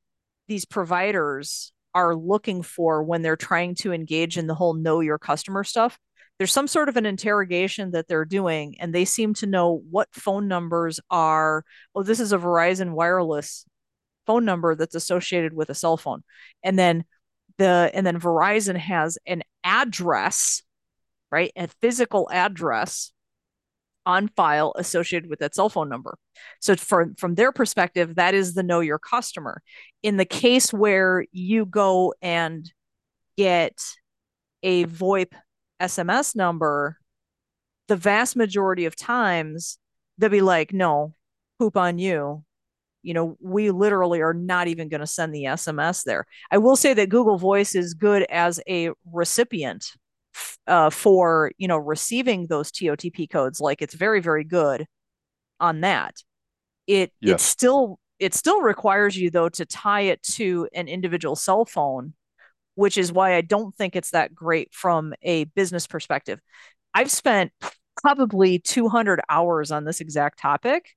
these 0.47 0.65
providers 0.65 1.71
are 1.93 2.15
looking 2.15 2.61
for 2.61 3.03
when 3.03 3.21
they're 3.21 3.35
trying 3.35 3.75
to 3.75 3.93
engage 3.93 4.37
in 4.37 4.47
the 4.47 4.55
whole 4.55 4.73
know 4.73 4.99
your 4.99 5.17
customer 5.17 5.63
stuff 5.63 5.97
there's 6.41 6.51
some 6.51 6.67
sort 6.67 6.89
of 6.89 6.97
an 6.97 7.05
interrogation 7.05 7.91
that 7.91 8.07
they're 8.07 8.25
doing 8.25 8.75
and 8.79 8.95
they 8.95 9.05
seem 9.05 9.31
to 9.31 9.45
know 9.45 9.83
what 9.91 10.07
phone 10.11 10.47
numbers 10.47 10.99
are 11.11 11.63
oh 11.93 12.01
this 12.01 12.19
is 12.19 12.33
a 12.33 12.37
verizon 12.37 12.93
wireless 12.93 13.65
phone 14.25 14.43
number 14.43 14.73
that's 14.73 14.95
associated 14.95 15.53
with 15.53 15.69
a 15.69 15.75
cell 15.75 15.97
phone 15.97 16.23
and 16.63 16.79
then 16.79 17.03
the 17.59 17.91
and 17.93 18.07
then 18.07 18.19
verizon 18.19 18.75
has 18.75 19.19
an 19.27 19.43
address 19.63 20.63
right 21.31 21.51
a 21.55 21.67
physical 21.67 22.29
address 22.31 23.11
on 24.05 24.27
file 24.29 24.73
associated 24.77 25.29
with 25.29 25.39
that 25.39 25.55
cell 25.55 25.69
phone 25.69 25.89
number. 25.89 26.17
So 26.59 26.75
for, 26.75 27.11
from 27.17 27.35
their 27.35 27.51
perspective, 27.51 28.15
that 28.15 28.33
is 28.33 28.53
the 28.53 28.63
know 28.63 28.79
your 28.79 28.99
customer. 28.99 29.61
In 30.01 30.17
the 30.17 30.25
case 30.25 30.73
where 30.73 31.25
you 31.31 31.65
go 31.65 32.13
and 32.21 32.71
get 33.37 33.79
a 34.63 34.85
VoIP 34.85 35.31
SMS 35.81 36.35
number, 36.35 36.97
the 37.87 37.95
vast 37.95 38.35
majority 38.35 38.85
of 38.85 38.95
times 38.95 39.77
they'll 40.17 40.29
be 40.29 40.41
like, 40.41 40.73
no, 40.73 41.13
poop 41.59 41.77
on 41.77 41.99
you. 41.99 42.43
You 43.03 43.15
know, 43.15 43.37
we 43.39 43.71
literally 43.71 44.21
are 44.21 44.33
not 44.33 44.67
even 44.67 44.87
going 44.87 45.01
to 45.01 45.07
send 45.07 45.33
the 45.33 45.45
SMS 45.45 46.03
there. 46.03 46.25
I 46.51 46.59
will 46.59 46.75
say 46.75 46.93
that 46.93 47.09
Google 47.09 47.37
Voice 47.37 47.73
is 47.73 47.95
good 47.95 48.23
as 48.29 48.59
a 48.67 48.91
recipient 49.11 49.85
uh, 50.67 50.89
for 50.89 51.51
you 51.57 51.67
know 51.67 51.77
receiving 51.77 52.47
those 52.47 52.71
TOTP 52.71 53.29
codes. 53.29 53.59
Like 53.59 53.81
it's 53.81 53.93
very 53.93 54.21
very 54.21 54.43
good 54.43 54.85
on 55.59 55.81
that. 55.81 56.15
It 56.87 57.11
yes. 57.21 57.41
it 57.41 57.43
still 57.43 57.99
it 58.19 58.33
still 58.33 58.61
requires 58.61 59.17
you 59.17 59.29
though 59.31 59.49
to 59.49 59.65
tie 59.65 60.01
it 60.01 60.21
to 60.23 60.67
an 60.73 60.87
individual 60.87 61.35
cell 61.35 61.65
phone, 61.65 62.13
which 62.75 62.97
is 62.97 63.11
why 63.11 63.35
I 63.35 63.41
don't 63.41 63.75
think 63.75 63.95
it's 63.95 64.11
that 64.11 64.35
great 64.35 64.73
from 64.73 65.13
a 65.21 65.45
business 65.45 65.87
perspective. 65.87 66.39
I've 66.93 67.11
spent 67.11 67.51
probably 68.01 68.59
200 68.59 69.21
hours 69.29 69.71
on 69.71 69.85
this 69.85 70.01
exact 70.01 70.39
topic 70.39 70.89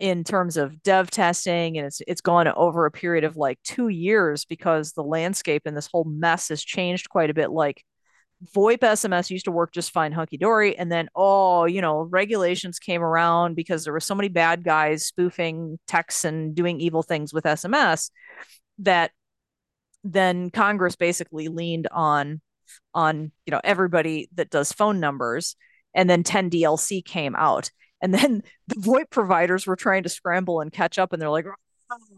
in 0.00 0.24
terms 0.24 0.56
of 0.56 0.82
dev 0.82 1.10
testing 1.10 1.78
and 1.78 1.86
it's 1.86 2.02
it's 2.08 2.20
gone 2.20 2.48
over 2.48 2.84
a 2.84 2.90
period 2.90 3.24
of 3.24 3.36
like 3.36 3.58
2 3.62 3.88
years 3.88 4.44
because 4.44 4.92
the 4.92 5.04
landscape 5.04 5.62
and 5.66 5.76
this 5.76 5.88
whole 5.90 6.04
mess 6.04 6.48
has 6.48 6.62
changed 6.64 7.08
quite 7.08 7.30
a 7.30 7.34
bit 7.34 7.50
like 7.50 7.84
VoIP 8.54 8.78
SMS 8.78 9.30
used 9.30 9.44
to 9.46 9.50
work 9.50 9.72
just 9.72 9.92
fine, 9.92 10.12
hunky 10.12 10.36
dory. 10.36 10.76
And 10.76 10.90
then, 10.90 11.08
oh, 11.14 11.64
you 11.64 11.80
know, 11.80 12.02
regulations 12.02 12.78
came 12.78 13.02
around 13.02 13.54
because 13.54 13.84
there 13.84 13.92
were 13.92 14.00
so 14.00 14.14
many 14.14 14.28
bad 14.28 14.64
guys 14.64 15.06
spoofing 15.06 15.78
texts 15.86 16.24
and 16.24 16.54
doing 16.54 16.80
evil 16.80 17.02
things 17.02 17.32
with 17.32 17.44
SMS 17.44 18.10
that 18.78 19.12
then 20.02 20.50
Congress 20.50 20.96
basically 20.96 21.48
leaned 21.48 21.88
on 21.90 22.40
on 22.92 23.30
you 23.46 23.50
know 23.50 23.60
everybody 23.64 24.28
that 24.34 24.50
does 24.50 24.72
phone 24.72 25.00
numbers 25.00 25.56
and 25.94 26.08
then 26.08 26.22
10 26.22 26.50
DLC 26.50 27.04
came 27.04 27.34
out 27.36 27.70
and 28.02 28.12
then 28.12 28.42
the 28.68 28.76
VoIP 28.76 29.10
providers 29.10 29.66
were 29.66 29.76
trying 29.76 30.02
to 30.02 30.08
scramble 30.08 30.60
and 30.60 30.72
catch 30.72 30.98
up 30.98 31.12
and 31.12 31.20
they're 31.20 31.30
like 31.30 31.46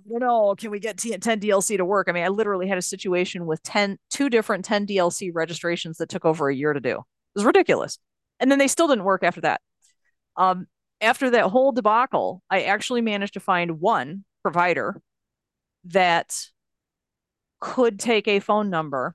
you 0.09 0.19
know, 0.19 0.55
can 0.57 0.71
we 0.71 0.79
get 0.79 0.99
10 0.99 1.21
DLC 1.21 1.77
to 1.77 1.85
work? 1.85 2.09
I 2.09 2.13
mean, 2.13 2.25
I 2.25 2.29
literally 2.29 2.69
had 2.69 2.79
a 2.79 2.83
situation 2.83 3.47
with 3.47 3.63
10, 3.63 3.99
two 4.11 4.31
different 4.31 4.65
10 4.65 4.87
DLC 4.87 5.31
registrations 5.33 5.99
that 5.99 6.09
took 6.09 6.25
over 6.25 6.49
a 6.49 6.55
year 6.55 6.73
to 6.73 6.81
do. 6.81 6.93
It 6.99 7.05
was 7.35 7.45
ridiculous. 7.45 7.99
And 8.39 8.51
then 8.51 8.59
they 8.59 8.69
still 8.69 8.89
didn't 8.89 9.05
work 9.05 9.25
after 9.25 9.41
that. 9.43 9.61
Um, 10.37 10.67
after 11.01 11.31
that 11.31 11.47
whole 11.47 11.73
debacle, 11.73 12.43
I 12.51 12.63
actually 12.63 13.01
managed 13.01 13.35
to 13.35 13.41
find 13.41 13.81
one 13.81 14.25
provider 14.43 15.01
that 15.87 16.35
could 17.61 17.99
take 17.99 18.29
a 18.29 18.41
phone 18.41 18.71
number 18.71 19.15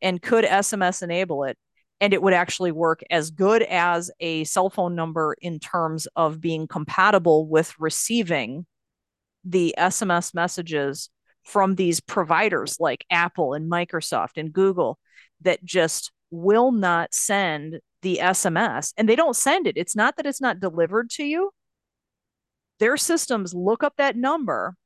and 0.00 0.22
could 0.22 0.44
SMS 0.44 1.02
enable 1.02 1.44
it. 1.44 1.56
And 2.00 2.14
it 2.14 2.22
would 2.22 2.32
actually 2.32 2.70
work 2.70 3.02
as 3.10 3.30
good 3.30 3.62
as 3.62 4.10
a 4.20 4.44
cell 4.44 4.70
phone 4.70 4.94
number 4.94 5.34
in 5.40 5.58
terms 5.58 6.06
of 6.14 6.40
being 6.40 6.68
compatible 6.68 7.48
with 7.48 7.74
receiving 7.80 8.66
the 9.48 9.74
SMS 9.78 10.34
messages 10.34 11.10
from 11.44 11.74
these 11.74 12.00
providers 12.00 12.76
like 12.78 13.06
Apple 13.10 13.54
and 13.54 13.70
Microsoft 13.70 14.36
and 14.36 14.52
Google 14.52 14.98
that 15.40 15.64
just 15.64 16.12
will 16.30 16.72
not 16.72 17.14
send 17.14 17.80
the 18.02 18.18
SMS 18.22 18.92
and 18.96 19.08
they 19.08 19.16
don't 19.16 19.34
send 19.34 19.66
it. 19.66 19.76
It's 19.76 19.96
not 19.96 20.16
that 20.16 20.26
it's 20.26 20.40
not 20.40 20.60
delivered 20.60 21.10
to 21.10 21.24
you. 21.24 21.50
Their 22.78 22.96
systems 22.96 23.54
look 23.54 23.82
up 23.82 23.94
that 23.96 24.16
number 24.16 24.76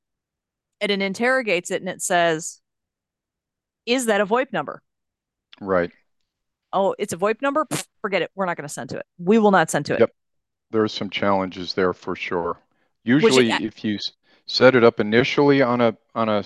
and 0.80 0.90
it 0.90 1.02
interrogates 1.02 1.70
it 1.70 1.82
and 1.82 1.90
it 1.90 2.00
says, 2.00 2.60
Is 3.84 4.06
that 4.06 4.20
a 4.20 4.26
VoIP 4.26 4.52
number? 4.52 4.82
Right. 5.60 5.90
Oh, 6.72 6.94
it's 6.98 7.12
a 7.12 7.18
VoIP 7.18 7.42
number? 7.42 7.66
forget 8.00 8.22
it. 8.22 8.30
We're 8.34 8.46
not 8.46 8.56
going 8.56 8.68
to 8.68 8.72
send 8.72 8.90
to 8.90 8.98
it. 8.98 9.06
We 9.18 9.38
will 9.38 9.50
not 9.50 9.70
send 9.70 9.86
to 9.86 9.94
it. 9.94 10.00
Yep. 10.00 10.10
There 10.70 10.82
are 10.82 10.88
some 10.88 11.10
challenges 11.10 11.74
there 11.74 11.92
for 11.92 12.16
sure. 12.16 12.58
Usually, 13.04 13.48
Which, 13.48 13.60
if 13.60 13.84
you 13.84 13.98
set 14.52 14.74
it 14.74 14.84
up 14.84 15.00
initially 15.00 15.62
on 15.62 15.80
a 15.80 15.96
on 16.14 16.28
a 16.28 16.42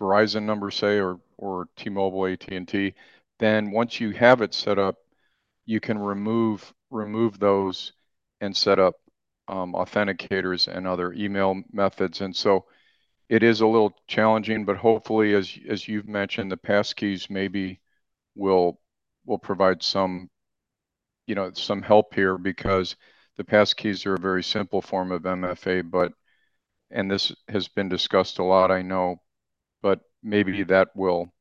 Verizon 0.00 0.42
number, 0.42 0.72
say, 0.72 0.98
or 0.98 1.20
or 1.38 1.68
T-Mobile, 1.76 2.26
AT&T. 2.26 2.94
Then 3.38 3.70
once 3.70 4.00
you 4.00 4.10
have 4.10 4.42
it 4.42 4.52
set 4.52 4.78
up, 4.78 4.96
you 5.66 5.78
can 5.80 5.98
remove 5.98 6.74
remove 6.90 7.38
those 7.38 7.92
and 8.40 8.56
set 8.56 8.80
up 8.80 8.96
um, 9.48 9.74
authenticators 9.74 10.66
and 10.68 10.86
other 10.86 11.12
email 11.12 11.62
methods. 11.72 12.22
And 12.22 12.34
so 12.34 12.66
it 13.28 13.42
is 13.44 13.60
a 13.60 13.66
little 13.66 13.94
challenging, 14.08 14.64
but 14.64 14.76
hopefully, 14.76 15.34
as 15.34 15.56
as 15.68 15.86
you've 15.86 16.08
mentioned, 16.08 16.50
the 16.50 16.56
passkeys 16.56 17.30
maybe 17.30 17.80
will 18.34 18.80
will 19.26 19.38
provide 19.38 19.82
some 19.82 20.28
you 21.26 21.36
know 21.36 21.52
some 21.52 21.82
help 21.82 22.14
here 22.14 22.38
because 22.38 22.96
the 23.36 23.44
passkeys 23.44 24.06
are 24.06 24.14
a 24.14 24.18
very 24.18 24.42
simple 24.42 24.82
form 24.82 25.12
of 25.12 25.22
MFA, 25.22 25.88
but 25.88 26.12
and 26.90 27.10
this 27.10 27.32
has 27.48 27.68
been 27.68 27.88
discussed 27.88 28.38
a 28.38 28.44
lot, 28.44 28.70
I 28.70 28.82
know, 28.82 29.20
but 29.82 30.00
maybe 30.22 30.62
that 30.64 30.88
will 30.94 31.32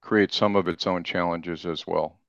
create 0.00 0.32
some 0.32 0.56
of 0.56 0.68
its 0.68 0.86
own 0.86 1.04
challenges 1.04 1.64
as 1.64 1.86
well. 1.86 2.20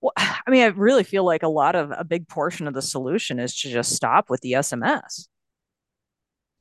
Well, 0.00 0.12
I 0.16 0.50
mean, 0.50 0.62
I 0.62 0.66
really 0.66 1.04
feel 1.04 1.24
like 1.24 1.42
a 1.42 1.48
lot 1.48 1.74
of 1.74 1.92
a 1.96 2.04
big 2.04 2.28
portion 2.28 2.66
of 2.66 2.74
the 2.74 2.82
solution 2.82 3.38
is 3.38 3.58
to 3.60 3.70
just 3.70 3.94
stop 3.94 4.30
with 4.30 4.40
the 4.40 4.52
SMS. 4.52 5.28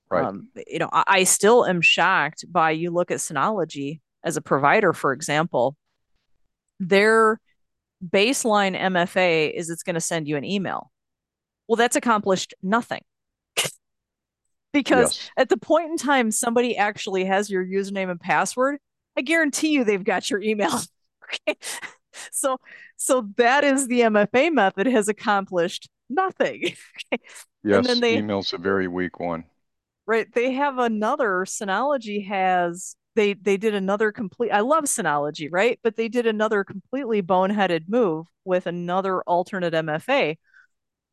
Right. 0.10 0.26
Um, 0.26 0.50
you 0.68 0.80
know, 0.80 0.90
I, 0.92 1.04
I 1.08 1.24
still 1.24 1.66
am 1.66 1.82
shocked 1.82 2.46
by 2.52 2.72
you 2.72 2.92
look 2.92 3.12
at 3.12 3.20
Synology 3.20 4.00
as 4.24 4.38
a 4.38 4.42
provider, 4.42 4.92
for 4.94 5.14
example, 5.14 5.76
their 6.80 7.40
baseline 8.04 8.80
MFA 8.80 9.52
is 9.54 9.70
it's 9.70 9.84
going 9.84 9.96
to 9.96 10.02
send 10.02 10.28
you 10.28 10.36
an 10.36 10.46
email. 10.46 10.92
Well, 11.68 11.76
that's 11.76 11.96
accomplished 11.96 12.54
nothing 12.64 13.02
because 14.74 15.18
yes. 15.18 15.32
at 15.38 15.50
the 15.50 15.58
point 15.58 15.90
in 15.90 15.98
time 15.98 16.32
somebody 16.32 16.78
actually 16.78 17.26
has 17.26 17.50
your 17.50 17.66
username 17.66 18.12
and 18.12 18.20
password 18.20 18.78
i 19.18 19.22
guarantee 19.22 19.70
you 19.70 19.84
they've 19.84 20.04
got 20.04 20.30
your 20.30 20.42
email. 20.42 20.80
Okay. 21.48 21.60
So 22.32 22.58
so 22.98 23.30
that 23.38 23.64
is 23.64 23.88
the 23.88 24.02
mfa 24.02 24.52
method 24.52 24.88
has 24.88 25.08
accomplished 25.08 25.90
nothing. 26.10 26.74
Okay? 27.14 27.24
yes 27.64 27.78
and 27.78 27.86
then 27.86 28.00
they, 28.00 28.18
email's 28.18 28.52
a 28.54 28.58
very 28.58 28.88
weak 28.88 29.20
one. 29.20 29.44
Right. 30.08 30.28
They 30.34 30.54
have 30.54 30.80
another 30.80 31.46
synology 31.46 32.28
has 32.28 32.96
they 33.16 33.34
they 33.34 33.58
did 33.58 33.76
another 33.76 34.12
complete 34.12 34.50
i 34.50 34.62
love 34.62 34.86
synology 34.86 35.50
right? 35.52 35.80
But 35.84 35.98
they 35.98 36.08
did 36.08 36.26
another 36.26 36.64
completely 36.64 37.22
boneheaded 37.22 37.88
move 37.88 38.26
with 38.44 38.66
another 38.66 39.22
alternate 39.22 39.74
mfa 39.74 40.38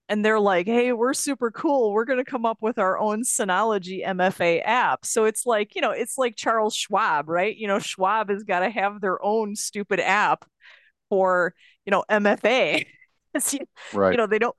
and 0.08 0.24
they're 0.24 0.40
like, 0.40 0.66
hey, 0.66 0.92
we're 0.92 1.14
super 1.14 1.50
cool. 1.50 1.92
We're 1.92 2.04
going 2.04 2.24
to 2.24 2.30
come 2.30 2.46
up 2.46 2.58
with 2.60 2.78
our 2.78 2.98
own 2.98 3.22
Synology 3.22 4.06
MFA 4.06 4.62
app. 4.64 5.04
So 5.04 5.24
it's 5.24 5.46
like, 5.46 5.74
you 5.74 5.80
know, 5.80 5.90
it's 5.90 6.16
like 6.16 6.36
Charles 6.36 6.74
Schwab, 6.74 7.28
right? 7.28 7.56
You 7.56 7.66
know, 7.66 7.78
Schwab 7.80 8.30
has 8.30 8.44
got 8.44 8.60
to 8.60 8.70
have 8.70 9.00
their 9.00 9.22
own 9.24 9.56
stupid 9.56 9.98
app 9.98 10.44
for 11.08 11.54
you 11.86 11.92
know, 11.92 12.04
MFA. 12.10 12.86
right. 13.94 14.10
you 14.10 14.16
know, 14.16 14.26
they 14.26 14.38
don't 14.38 14.56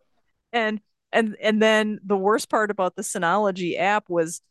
and 0.54 0.80
and 1.12 1.36
and 1.42 1.62
then 1.62 2.00
the 2.04 2.18
worst 2.18 2.50
part 2.50 2.72
about 2.72 2.96
the 2.96 3.02
Synology 3.02 3.78
app 3.78 4.10
was 4.10 4.42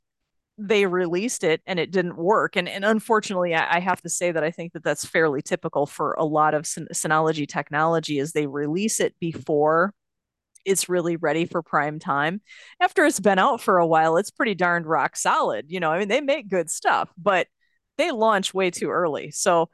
they 0.59 0.87
released 0.87 1.45
it 1.45 1.61
and 1.67 1.79
it 1.79 1.91
didn't 1.91 2.17
work. 2.17 2.57
And, 2.57 2.67
and 2.67 2.83
unfortunately, 2.83 3.55
I, 3.55 3.77
I, 3.77 3.81
have 3.81 4.01
to 4.01 4.09
say 4.09 4.33
that 4.33 4.43
I 4.43 4.51
think 4.51 4.73
that 4.73 4.83
that's 4.83 5.05
fairly 5.05 5.43
typical 5.43 5.85
for 5.85 6.15
a 6.15 6.25
lot 6.25 6.55
of 6.55 6.67
syn- 6.67 6.89
Synology 6.95 7.47
technology 7.47 8.19
is 8.19 8.33
they 8.33 8.47
release 8.47 8.99
it 8.99 9.15
before 9.21 9.93
it's 10.67 10.89
really 10.89 11.17
ready 11.17 11.47
for 11.47 11.63
prime 11.63 11.99
time. 11.99 12.43
After 12.81 13.05
it's 13.05 13.21
been 13.21 13.39
out 13.39 13.61
for 13.61 13.79
a 13.79 13.87
while, 13.87 14.17
it's 14.17 14.31
pretty 14.31 14.55
darned 14.55 14.87
rock 14.87 15.17
solid. 15.17 15.67
You 15.69 15.81
know, 15.81 15.91
I 15.91 15.99
mean, 15.99 16.09
they 16.09 16.21
make 16.21 16.49
good 16.49 16.69
stuff, 16.69 17.11
but 17.17 17.47
they 17.97 18.11
launch 18.11 18.53
way 18.53 18.71
too 18.71 18.91
early. 18.91 19.31
So 19.31 19.71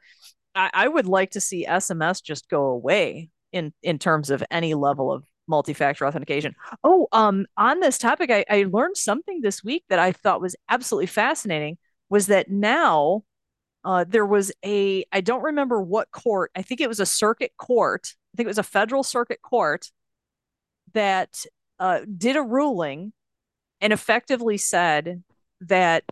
I, 0.55 0.69
I 0.73 0.87
would 0.87 1.07
like 1.07 1.31
to 1.31 1.41
see 1.41 1.65
SMS 1.65 2.23
just 2.23 2.47
go 2.49 2.65
away 2.65 3.29
in 3.51 3.73
in 3.81 3.99
terms 3.99 4.29
of 4.29 4.43
any 4.49 4.73
level 4.73 5.11
of 5.11 5.23
multi-factor 5.47 6.05
authentication. 6.05 6.55
Oh, 6.83 7.07
um, 7.11 7.45
on 7.57 7.79
this 7.79 7.97
topic, 7.97 8.31
I, 8.31 8.45
I 8.49 8.65
learned 8.71 8.95
something 8.95 9.41
this 9.41 9.63
week 9.63 9.83
that 9.89 9.99
I 9.99 10.11
thought 10.13 10.41
was 10.41 10.55
absolutely 10.69 11.07
fascinating. 11.07 11.77
Was 12.09 12.27
that 12.27 12.49
now 12.49 13.23
uh, 13.83 14.05
there 14.07 14.25
was 14.25 14.51
a 14.63 15.05
I 15.11 15.21
don't 15.21 15.43
remember 15.43 15.81
what 15.81 16.11
court. 16.11 16.51
I 16.55 16.61
think 16.61 16.81
it 16.81 16.87
was 16.87 16.99
a 16.99 17.05
circuit 17.05 17.51
court. 17.57 18.13
I 18.33 18.37
think 18.37 18.45
it 18.45 18.49
was 18.49 18.57
a 18.57 18.63
federal 18.63 19.03
circuit 19.03 19.41
court 19.41 19.89
that 20.93 21.45
uh, 21.79 22.01
did 22.17 22.35
a 22.35 22.41
ruling 22.41 23.13
and 23.81 23.91
effectively 23.93 24.57
said 24.57 25.23
that 25.61 26.03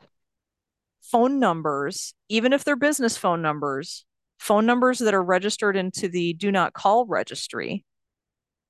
phone 1.01 1.39
numbers, 1.39 2.13
even 2.29 2.53
if 2.53 2.63
they're 2.63 2.75
business 2.75 3.17
phone 3.17 3.41
numbers, 3.41 4.05
phone 4.39 4.65
numbers 4.65 4.99
that 4.99 5.13
are 5.13 5.23
registered 5.23 5.75
into 5.77 6.07
the 6.07 6.33
do 6.33 6.51
not 6.51 6.73
call 6.73 7.05
registry 7.05 7.85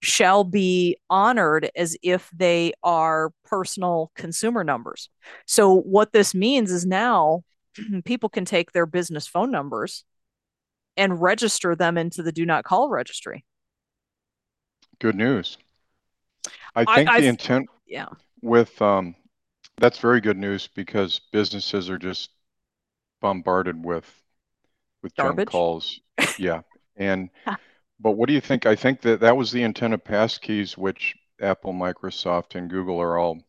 shall 0.01 0.43
be 0.43 0.97
honored 1.09 1.69
as 1.75 1.95
if 2.01 2.29
they 2.35 2.73
are 2.83 3.31
personal 3.45 4.11
consumer 4.15 4.63
numbers. 4.63 5.09
So, 5.45 5.75
what 5.81 6.11
this 6.11 6.33
means 6.33 6.71
is 6.71 6.85
now 6.85 7.43
people 8.05 8.29
can 8.29 8.45
take 8.45 8.71
their 8.71 8.85
business 8.85 9.27
phone 9.27 9.51
numbers 9.51 10.03
and 10.97 11.21
register 11.21 11.75
them 11.75 11.97
into 11.97 12.23
the 12.23 12.31
do 12.31 12.45
not 12.45 12.63
call 12.63 12.89
registry. 12.89 13.45
Good 14.99 15.15
news. 15.15 15.57
I 16.75 16.85
think 16.95 17.09
I, 17.09 17.21
the 17.21 17.27
intent 17.27 17.67
yeah. 17.87 18.07
with 18.41 18.81
um, 18.81 19.15
that's 19.77 19.99
very 19.99 20.21
good 20.21 20.37
news 20.37 20.67
because 20.67 21.19
businesses 21.31 21.89
are 21.89 21.97
just 21.97 22.29
bombarded 23.21 23.83
with 23.83 24.09
with 25.01 25.15
Garbage. 25.15 25.45
junk 25.45 25.49
calls. 25.49 25.99
yeah. 26.37 26.61
And 26.95 27.29
but 27.99 28.11
what 28.11 28.27
do 28.27 28.33
you 28.33 28.41
think? 28.41 28.65
I 28.65 28.75
think 28.75 29.01
that 29.01 29.19
that 29.21 29.37
was 29.37 29.51
the 29.51 29.63
intent 29.63 29.93
of 29.93 30.03
passkeys, 30.03 30.77
which 30.77 31.15
Apple, 31.41 31.73
Microsoft, 31.73 32.55
and 32.55 32.69
Google 32.69 32.99
are 32.99 33.17
all 33.17 33.39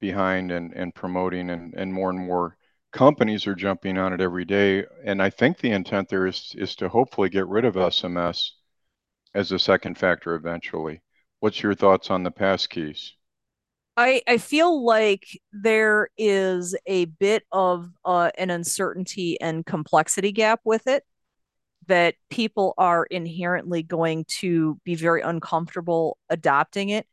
behind 0.00 0.52
and, 0.52 0.72
and 0.74 0.94
promoting, 0.94 1.50
and, 1.50 1.74
and 1.74 1.92
more 1.92 2.10
and 2.10 2.18
more 2.20 2.56
companies 2.92 3.46
are 3.46 3.54
jumping 3.54 3.98
on 3.98 4.12
it 4.12 4.20
every 4.20 4.44
day. 4.44 4.84
And 5.04 5.22
I 5.22 5.30
think 5.30 5.58
the 5.58 5.72
intent 5.72 6.08
there 6.08 6.26
is 6.26 6.54
is 6.56 6.76
to 6.76 6.88
hopefully 6.88 7.28
get 7.28 7.46
rid 7.46 7.64
of 7.64 7.74
SMS 7.74 8.50
as 9.34 9.52
a 9.52 9.58
second 9.58 9.98
factor 9.98 10.34
eventually. 10.34 11.02
What's 11.40 11.62
your 11.62 11.74
thoughts 11.74 12.10
on 12.10 12.22
the 12.24 12.32
passkeys? 12.32 13.12
I, 13.96 14.22
I 14.28 14.38
feel 14.38 14.84
like 14.84 15.26
there 15.52 16.08
is 16.16 16.76
a 16.86 17.06
bit 17.06 17.44
of 17.50 17.90
uh, 18.04 18.30
an 18.38 18.50
uncertainty 18.50 19.40
and 19.40 19.66
complexity 19.66 20.30
gap 20.30 20.60
with 20.64 20.86
it 20.86 21.04
that 21.86 22.14
people 22.30 22.74
are 22.78 23.04
inherently 23.06 23.82
going 23.82 24.24
to 24.26 24.78
be 24.84 24.94
very 24.94 25.22
uncomfortable 25.22 26.16
adopting 26.28 26.90
it. 26.90 27.06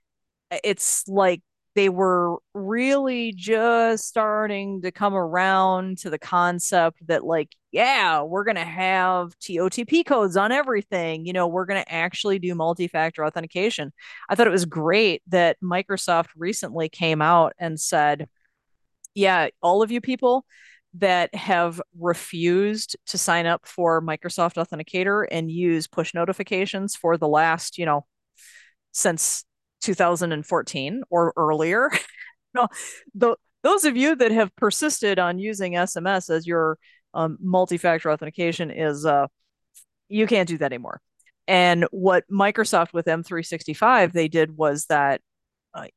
It's 0.63 1.07
like 1.07 1.41
they 1.75 1.89
were 1.89 2.37
really 2.53 3.33
just 3.33 4.05
starting 4.05 4.81
to 4.81 4.91
come 4.91 5.13
around 5.13 5.97
to 5.99 6.09
the 6.09 6.17
concept 6.17 7.05
that, 7.07 7.25
like, 7.25 7.55
yeah, 7.71 8.21
we're 8.21 8.45
going 8.45 8.55
to 8.55 8.63
have 8.63 9.37
TOTP 9.39 10.05
codes 10.05 10.37
on 10.37 10.53
everything. 10.53 11.25
You 11.25 11.33
know, 11.33 11.47
we're 11.47 11.65
going 11.65 11.83
to 11.83 11.91
actually 11.91 12.39
do 12.39 12.55
multi 12.55 12.87
factor 12.87 13.25
authentication. 13.25 13.91
I 14.29 14.35
thought 14.35 14.47
it 14.47 14.51
was 14.51 14.65
great 14.65 15.21
that 15.27 15.57
Microsoft 15.61 16.29
recently 16.37 16.87
came 16.87 17.21
out 17.21 17.53
and 17.59 17.79
said, 17.79 18.29
yeah, 19.13 19.49
all 19.61 19.83
of 19.83 19.91
you 19.91 20.01
people, 20.01 20.45
that 20.97 21.33
have 21.35 21.81
refused 21.99 22.95
to 23.07 23.17
sign 23.17 23.45
up 23.45 23.67
for 23.67 24.01
Microsoft 24.01 24.55
Authenticator 24.55 25.25
and 25.29 25.51
use 25.51 25.87
push 25.87 26.13
notifications 26.13 26.95
for 26.95 27.17
the 27.17 27.27
last, 27.27 27.77
you 27.77 27.85
know, 27.85 28.05
since 28.93 29.43
2014 29.85 31.03
or 31.09 31.33
earlier. 31.37 31.91
no, 32.53 32.67
the, 33.13 33.35
those 33.63 33.85
of 33.85 33.95
you 33.95 34.15
that 34.15 34.31
have 34.31 34.55
persisted 34.55 35.19
on 35.19 35.39
using 35.39 35.73
SMS 35.73 36.29
as 36.29 36.45
your 36.45 36.77
um, 37.13 37.37
multi-factor 37.39 38.11
authentication 38.11 38.71
is 38.71 39.05
uh, 39.05 39.27
you 40.09 40.27
can't 40.27 40.47
do 40.47 40.57
that 40.57 40.71
anymore. 40.71 41.01
And 41.47 41.85
what 41.91 42.23
Microsoft 42.31 42.93
with 42.93 43.05
M365 43.05 44.11
they 44.11 44.27
did 44.27 44.57
was 44.57 44.85
that 44.85 45.21
uh, 45.73 45.87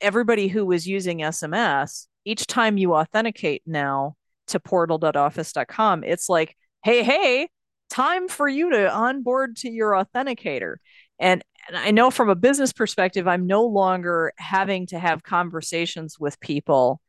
everybody 0.00 0.48
who 0.48 0.66
was 0.66 0.86
using 0.86 1.18
SMS, 1.18 2.06
each 2.24 2.46
time 2.46 2.78
you 2.78 2.94
authenticate 2.94 3.62
now, 3.66 4.16
to 4.48 4.60
portal.office.com, 4.60 6.04
it's 6.04 6.28
like, 6.28 6.56
hey, 6.84 7.02
hey, 7.02 7.48
time 7.90 8.28
for 8.28 8.48
you 8.48 8.70
to 8.70 8.92
onboard 8.92 9.56
to 9.56 9.70
your 9.70 9.92
authenticator. 9.92 10.76
And, 11.18 11.42
and 11.68 11.76
I 11.76 11.90
know 11.90 12.10
from 12.10 12.28
a 12.28 12.34
business 12.34 12.72
perspective, 12.72 13.28
I'm 13.28 13.46
no 13.46 13.64
longer 13.64 14.32
having 14.36 14.86
to 14.88 14.98
have 14.98 15.22
conversations 15.22 16.18
with 16.18 16.40
people 16.40 17.00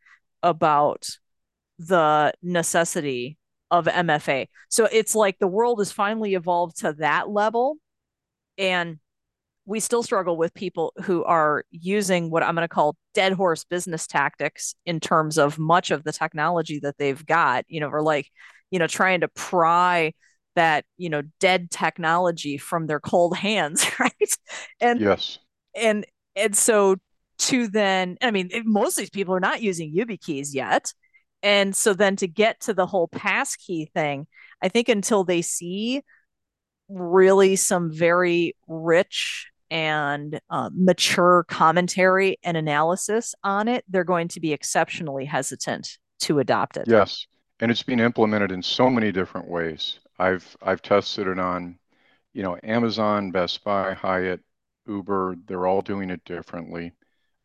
about 0.42 1.08
the 1.80 2.34
necessity 2.42 3.38
of 3.72 3.86
MFA. 3.86 4.48
So 4.70 4.88
it's 4.92 5.16
like 5.16 5.40
the 5.40 5.48
world 5.48 5.80
has 5.80 5.92
finally 5.92 6.36
evolved 6.36 6.80
to 6.80 6.94
that 7.00 7.30
level. 7.30 7.78
And 8.58 9.00
we 9.66 9.80
still 9.80 10.04
struggle 10.04 10.38
with 10.38 10.54
people 10.54 10.94
who 11.04 11.24
are 11.24 11.64
using 11.72 12.30
what 12.30 12.44
I'm 12.44 12.54
going 12.56 12.66
to 12.66 12.74
call 12.74 12.96
dead 13.14 13.34
horse 13.34 13.64
business 13.64 14.06
tactics 14.06 14.76
in 14.86 15.00
terms 15.00 15.38
of 15.38 15.58
much 15.58 15.90
of 15.90 16.04
the 16.04 16.12
technology 16.12 16.80
that 16.80 16.98
they've 16.98 17.26
got, 17.26 17.66
you 17.68 17.80
know, 17.80 17.88
or 17.88 18.02
like, 18.02 18.30
you 18.72 18.80
know, 18.80 18.88
trying 18.88 19.22
to 19.22 19.28
pry 19.30 20.14
that, 20.56 20.86
you 20.98 21.10
know, 21.10 21.24
dead 21.40 21.72
technology 21.72 22.58
from 22.58 22.88
their 22.88 23.00
cold 23.00 23.38
hands, 23.38 23.86
right? 24.00 24.38
And 24.80 25.00
yes. 25.00 25.40
And 25.76 26.06
and 26.36 26.56
so 26.56 26.98
to 27.40 27.68
then, 27.68 28.18
I 28.22 28.32
mean, 28.32 28.50
most 28.66 28.98
of 28.98 29.02
these 29.02 29.10
people 29.10 29.34
are 29.34 29.40
not 29.40 29.62
using 29.62 29.94
YubiKeys 29.94 30.54
yet. 30.54 30.94
And 31.42 31.76
so 31.76 31.94
then 31.94 32.16
to 32.18 32.28
get 32.28 32.62
to 32.62 32.74
the 32.74 32.86
whole 32.86 33.08
passkey 33.08 33.92
thing, 33.94 34.28
I 34.62 34.70
think 34.70 34.88
until 34.88 35.24
they 35.24 35.42
see 35.42 36.02
really 36.88 37.56
some 37.56 37.92
very 37.92 38.56
rich 38.68 39.52
and 39.70 40.40
uh, 40.50 40.70
mature 40.74 41.46
commentary 41.50 42.38
and 42.44 42.56
analysis 42.56 43.34
on 43.44 43.68
it, 43.68 43.84
they're 43.90 44.04
going 44.04 44.28
to 44.30 44.40
be 44.40 44.54
exceptionally 44.54 45.26
hesitant 45.26 45.98
to 46.22 46.40
adopt 46.40 46.78
it. 46.78 46.86
Yes, 46.88 47.28
and 47.60 47.72
it's 47.72 47.84
been 47.84 48.00
implemented 48.00 48.52
in 48.52 48.62
so 48.62 48.90
many 48.90 49.12
different 49.12 49.48
ways. 49.48 50.00
I've 50.24 50.56
I've 50.62 50.82
tested 50.82 51.28
it 51.28 51.40
on, 51.40 51.78
you 52.34 52.44
know, 52.44 52.58
Amazon, 52.64 53.32
Best 53.32 53.64
Buy, 53.64 53.94
Hyatt, 53.94 54.42
Uber. 54.88 55.36
They're 55.46 55.68
all 55.68 55.82
doing 55.82 56.10
it 56.10 56.24
differently. 56.26 56.94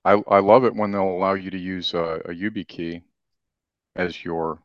I 0.04 0.22
I 0.28 0.38
love 0.40 0.64
it 0.64 0.76
when 0.76 0.92
they'll 0.92 1.02
allow 1.18 1.34
you 1.34 1.50
to 1.50 1.58
use 1.58 1.92
a, 1.94 2.22
a 2.26 2.30
YubiKey 2.30 3.02
as 3.96 4.24
your 4.24 4.62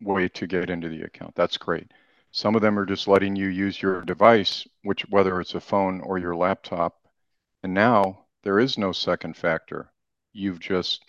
way 0.00 0.28
to 0.28 0.46
get 0.46 0.70
into 0.70 0.88
the 0.88 1.02
account. 1.02 1.34
That's 1.36 1.56
great. 1.56 1.92
Some 2.32 2.56
of 2.56 2.62
them 2.62 2.78
are 2.78 2.86
just 2.86 3.06
letting 3.08 3.36
you 3.36 3.46
use 3.48 3.80
your 3.80 4.02
device, 4.02 4.66
which 4.82 5.02
whether 5.08 5.40
it's 5.40 5.54
a 5.54 5.60
phone 5.60 6.00
or 6.00 6.18
your 6.18 6.34
laptop. 6.34 7.06
And 7.62 7.74
now 7.74 8.26
there 8.42 8.58
is 8.58 8.76
no 8.76 8.92
second 8.92 9.36
factor. 9.36 9.92
You've 10.32 10.58
just 10.58 11.04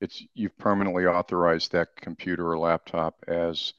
it's 0.00 0.22
you've 0.34 0.56
permanently 0.58 1.06
authorized 1.06 1.72
that 1.72 1.96
computer 1.96 2.52
or 2.52 2.58
laptop 2.58 3.24
as 3.26 3.74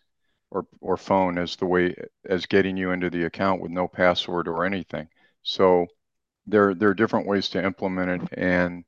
or 0.52 0.66
or 0.82 0.98
phone 0.98 1.38
as 1.38 1.56
the 1.56 1.66
way 1.66 1.96
as 2.26 2.46
getting 2.46 2.78
you 2.78 2.92
into 2.92 3.10
the 3.10 3.26
account 3.26 3.62
with 3.62 3.72
no 3.72 3.88
password 3.88 4.48
or 4.48 4.66
anything. 4.66 5.08
So 5.44 5.88
there 6.48 6.74
there 6.74 6.90
are 6.90 6.96
different 6.96 7.28
ways 7.28 7.50
to 7.50 7.64
implement 7.64 8.24
it 8.24 8.40
and 8.40 8.84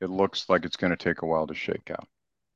it 0.00 0.10
looks 0.10 0.48
like 0.48 0.64
it's 0.64 0.76
going 0.76 0.90
to 0.90 0.96
take 0.96 1.22
a 1.22 1.26
while 1.26 1.46
to 1.46 1.54
shake 1.54 1.90
out. 1.90 2.06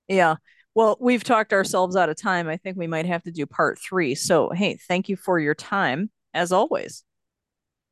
Yeah. 0.09 0.37
Well, 0.75 0.97
we've 1.01 1.25
talked 1.25 1.53
ourselves 1.53 1.97
out 1.97 2.09
of 2.09 2.17
time. 2.17 2.49
I 2.49 2.57
think 2.57 2.77
we 2.77 2.87
might 2.87 3.07
have 3.07 3.23
to 3.25 3.33
do 3.33 3.47
part 3.47 3.79
three. 3.79 4.15
So, 4.15 4.51
hey, 4.51 4.79
thank 4.89 5.09
you 5.09 5.17
for 5.17 5.39
your 5.41 5.55
time 5.55 6.11
as 6.33 6.53
always. 6.53 7.03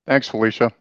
Thanks, 0.07 0.29
Felicia. 0.29 0.73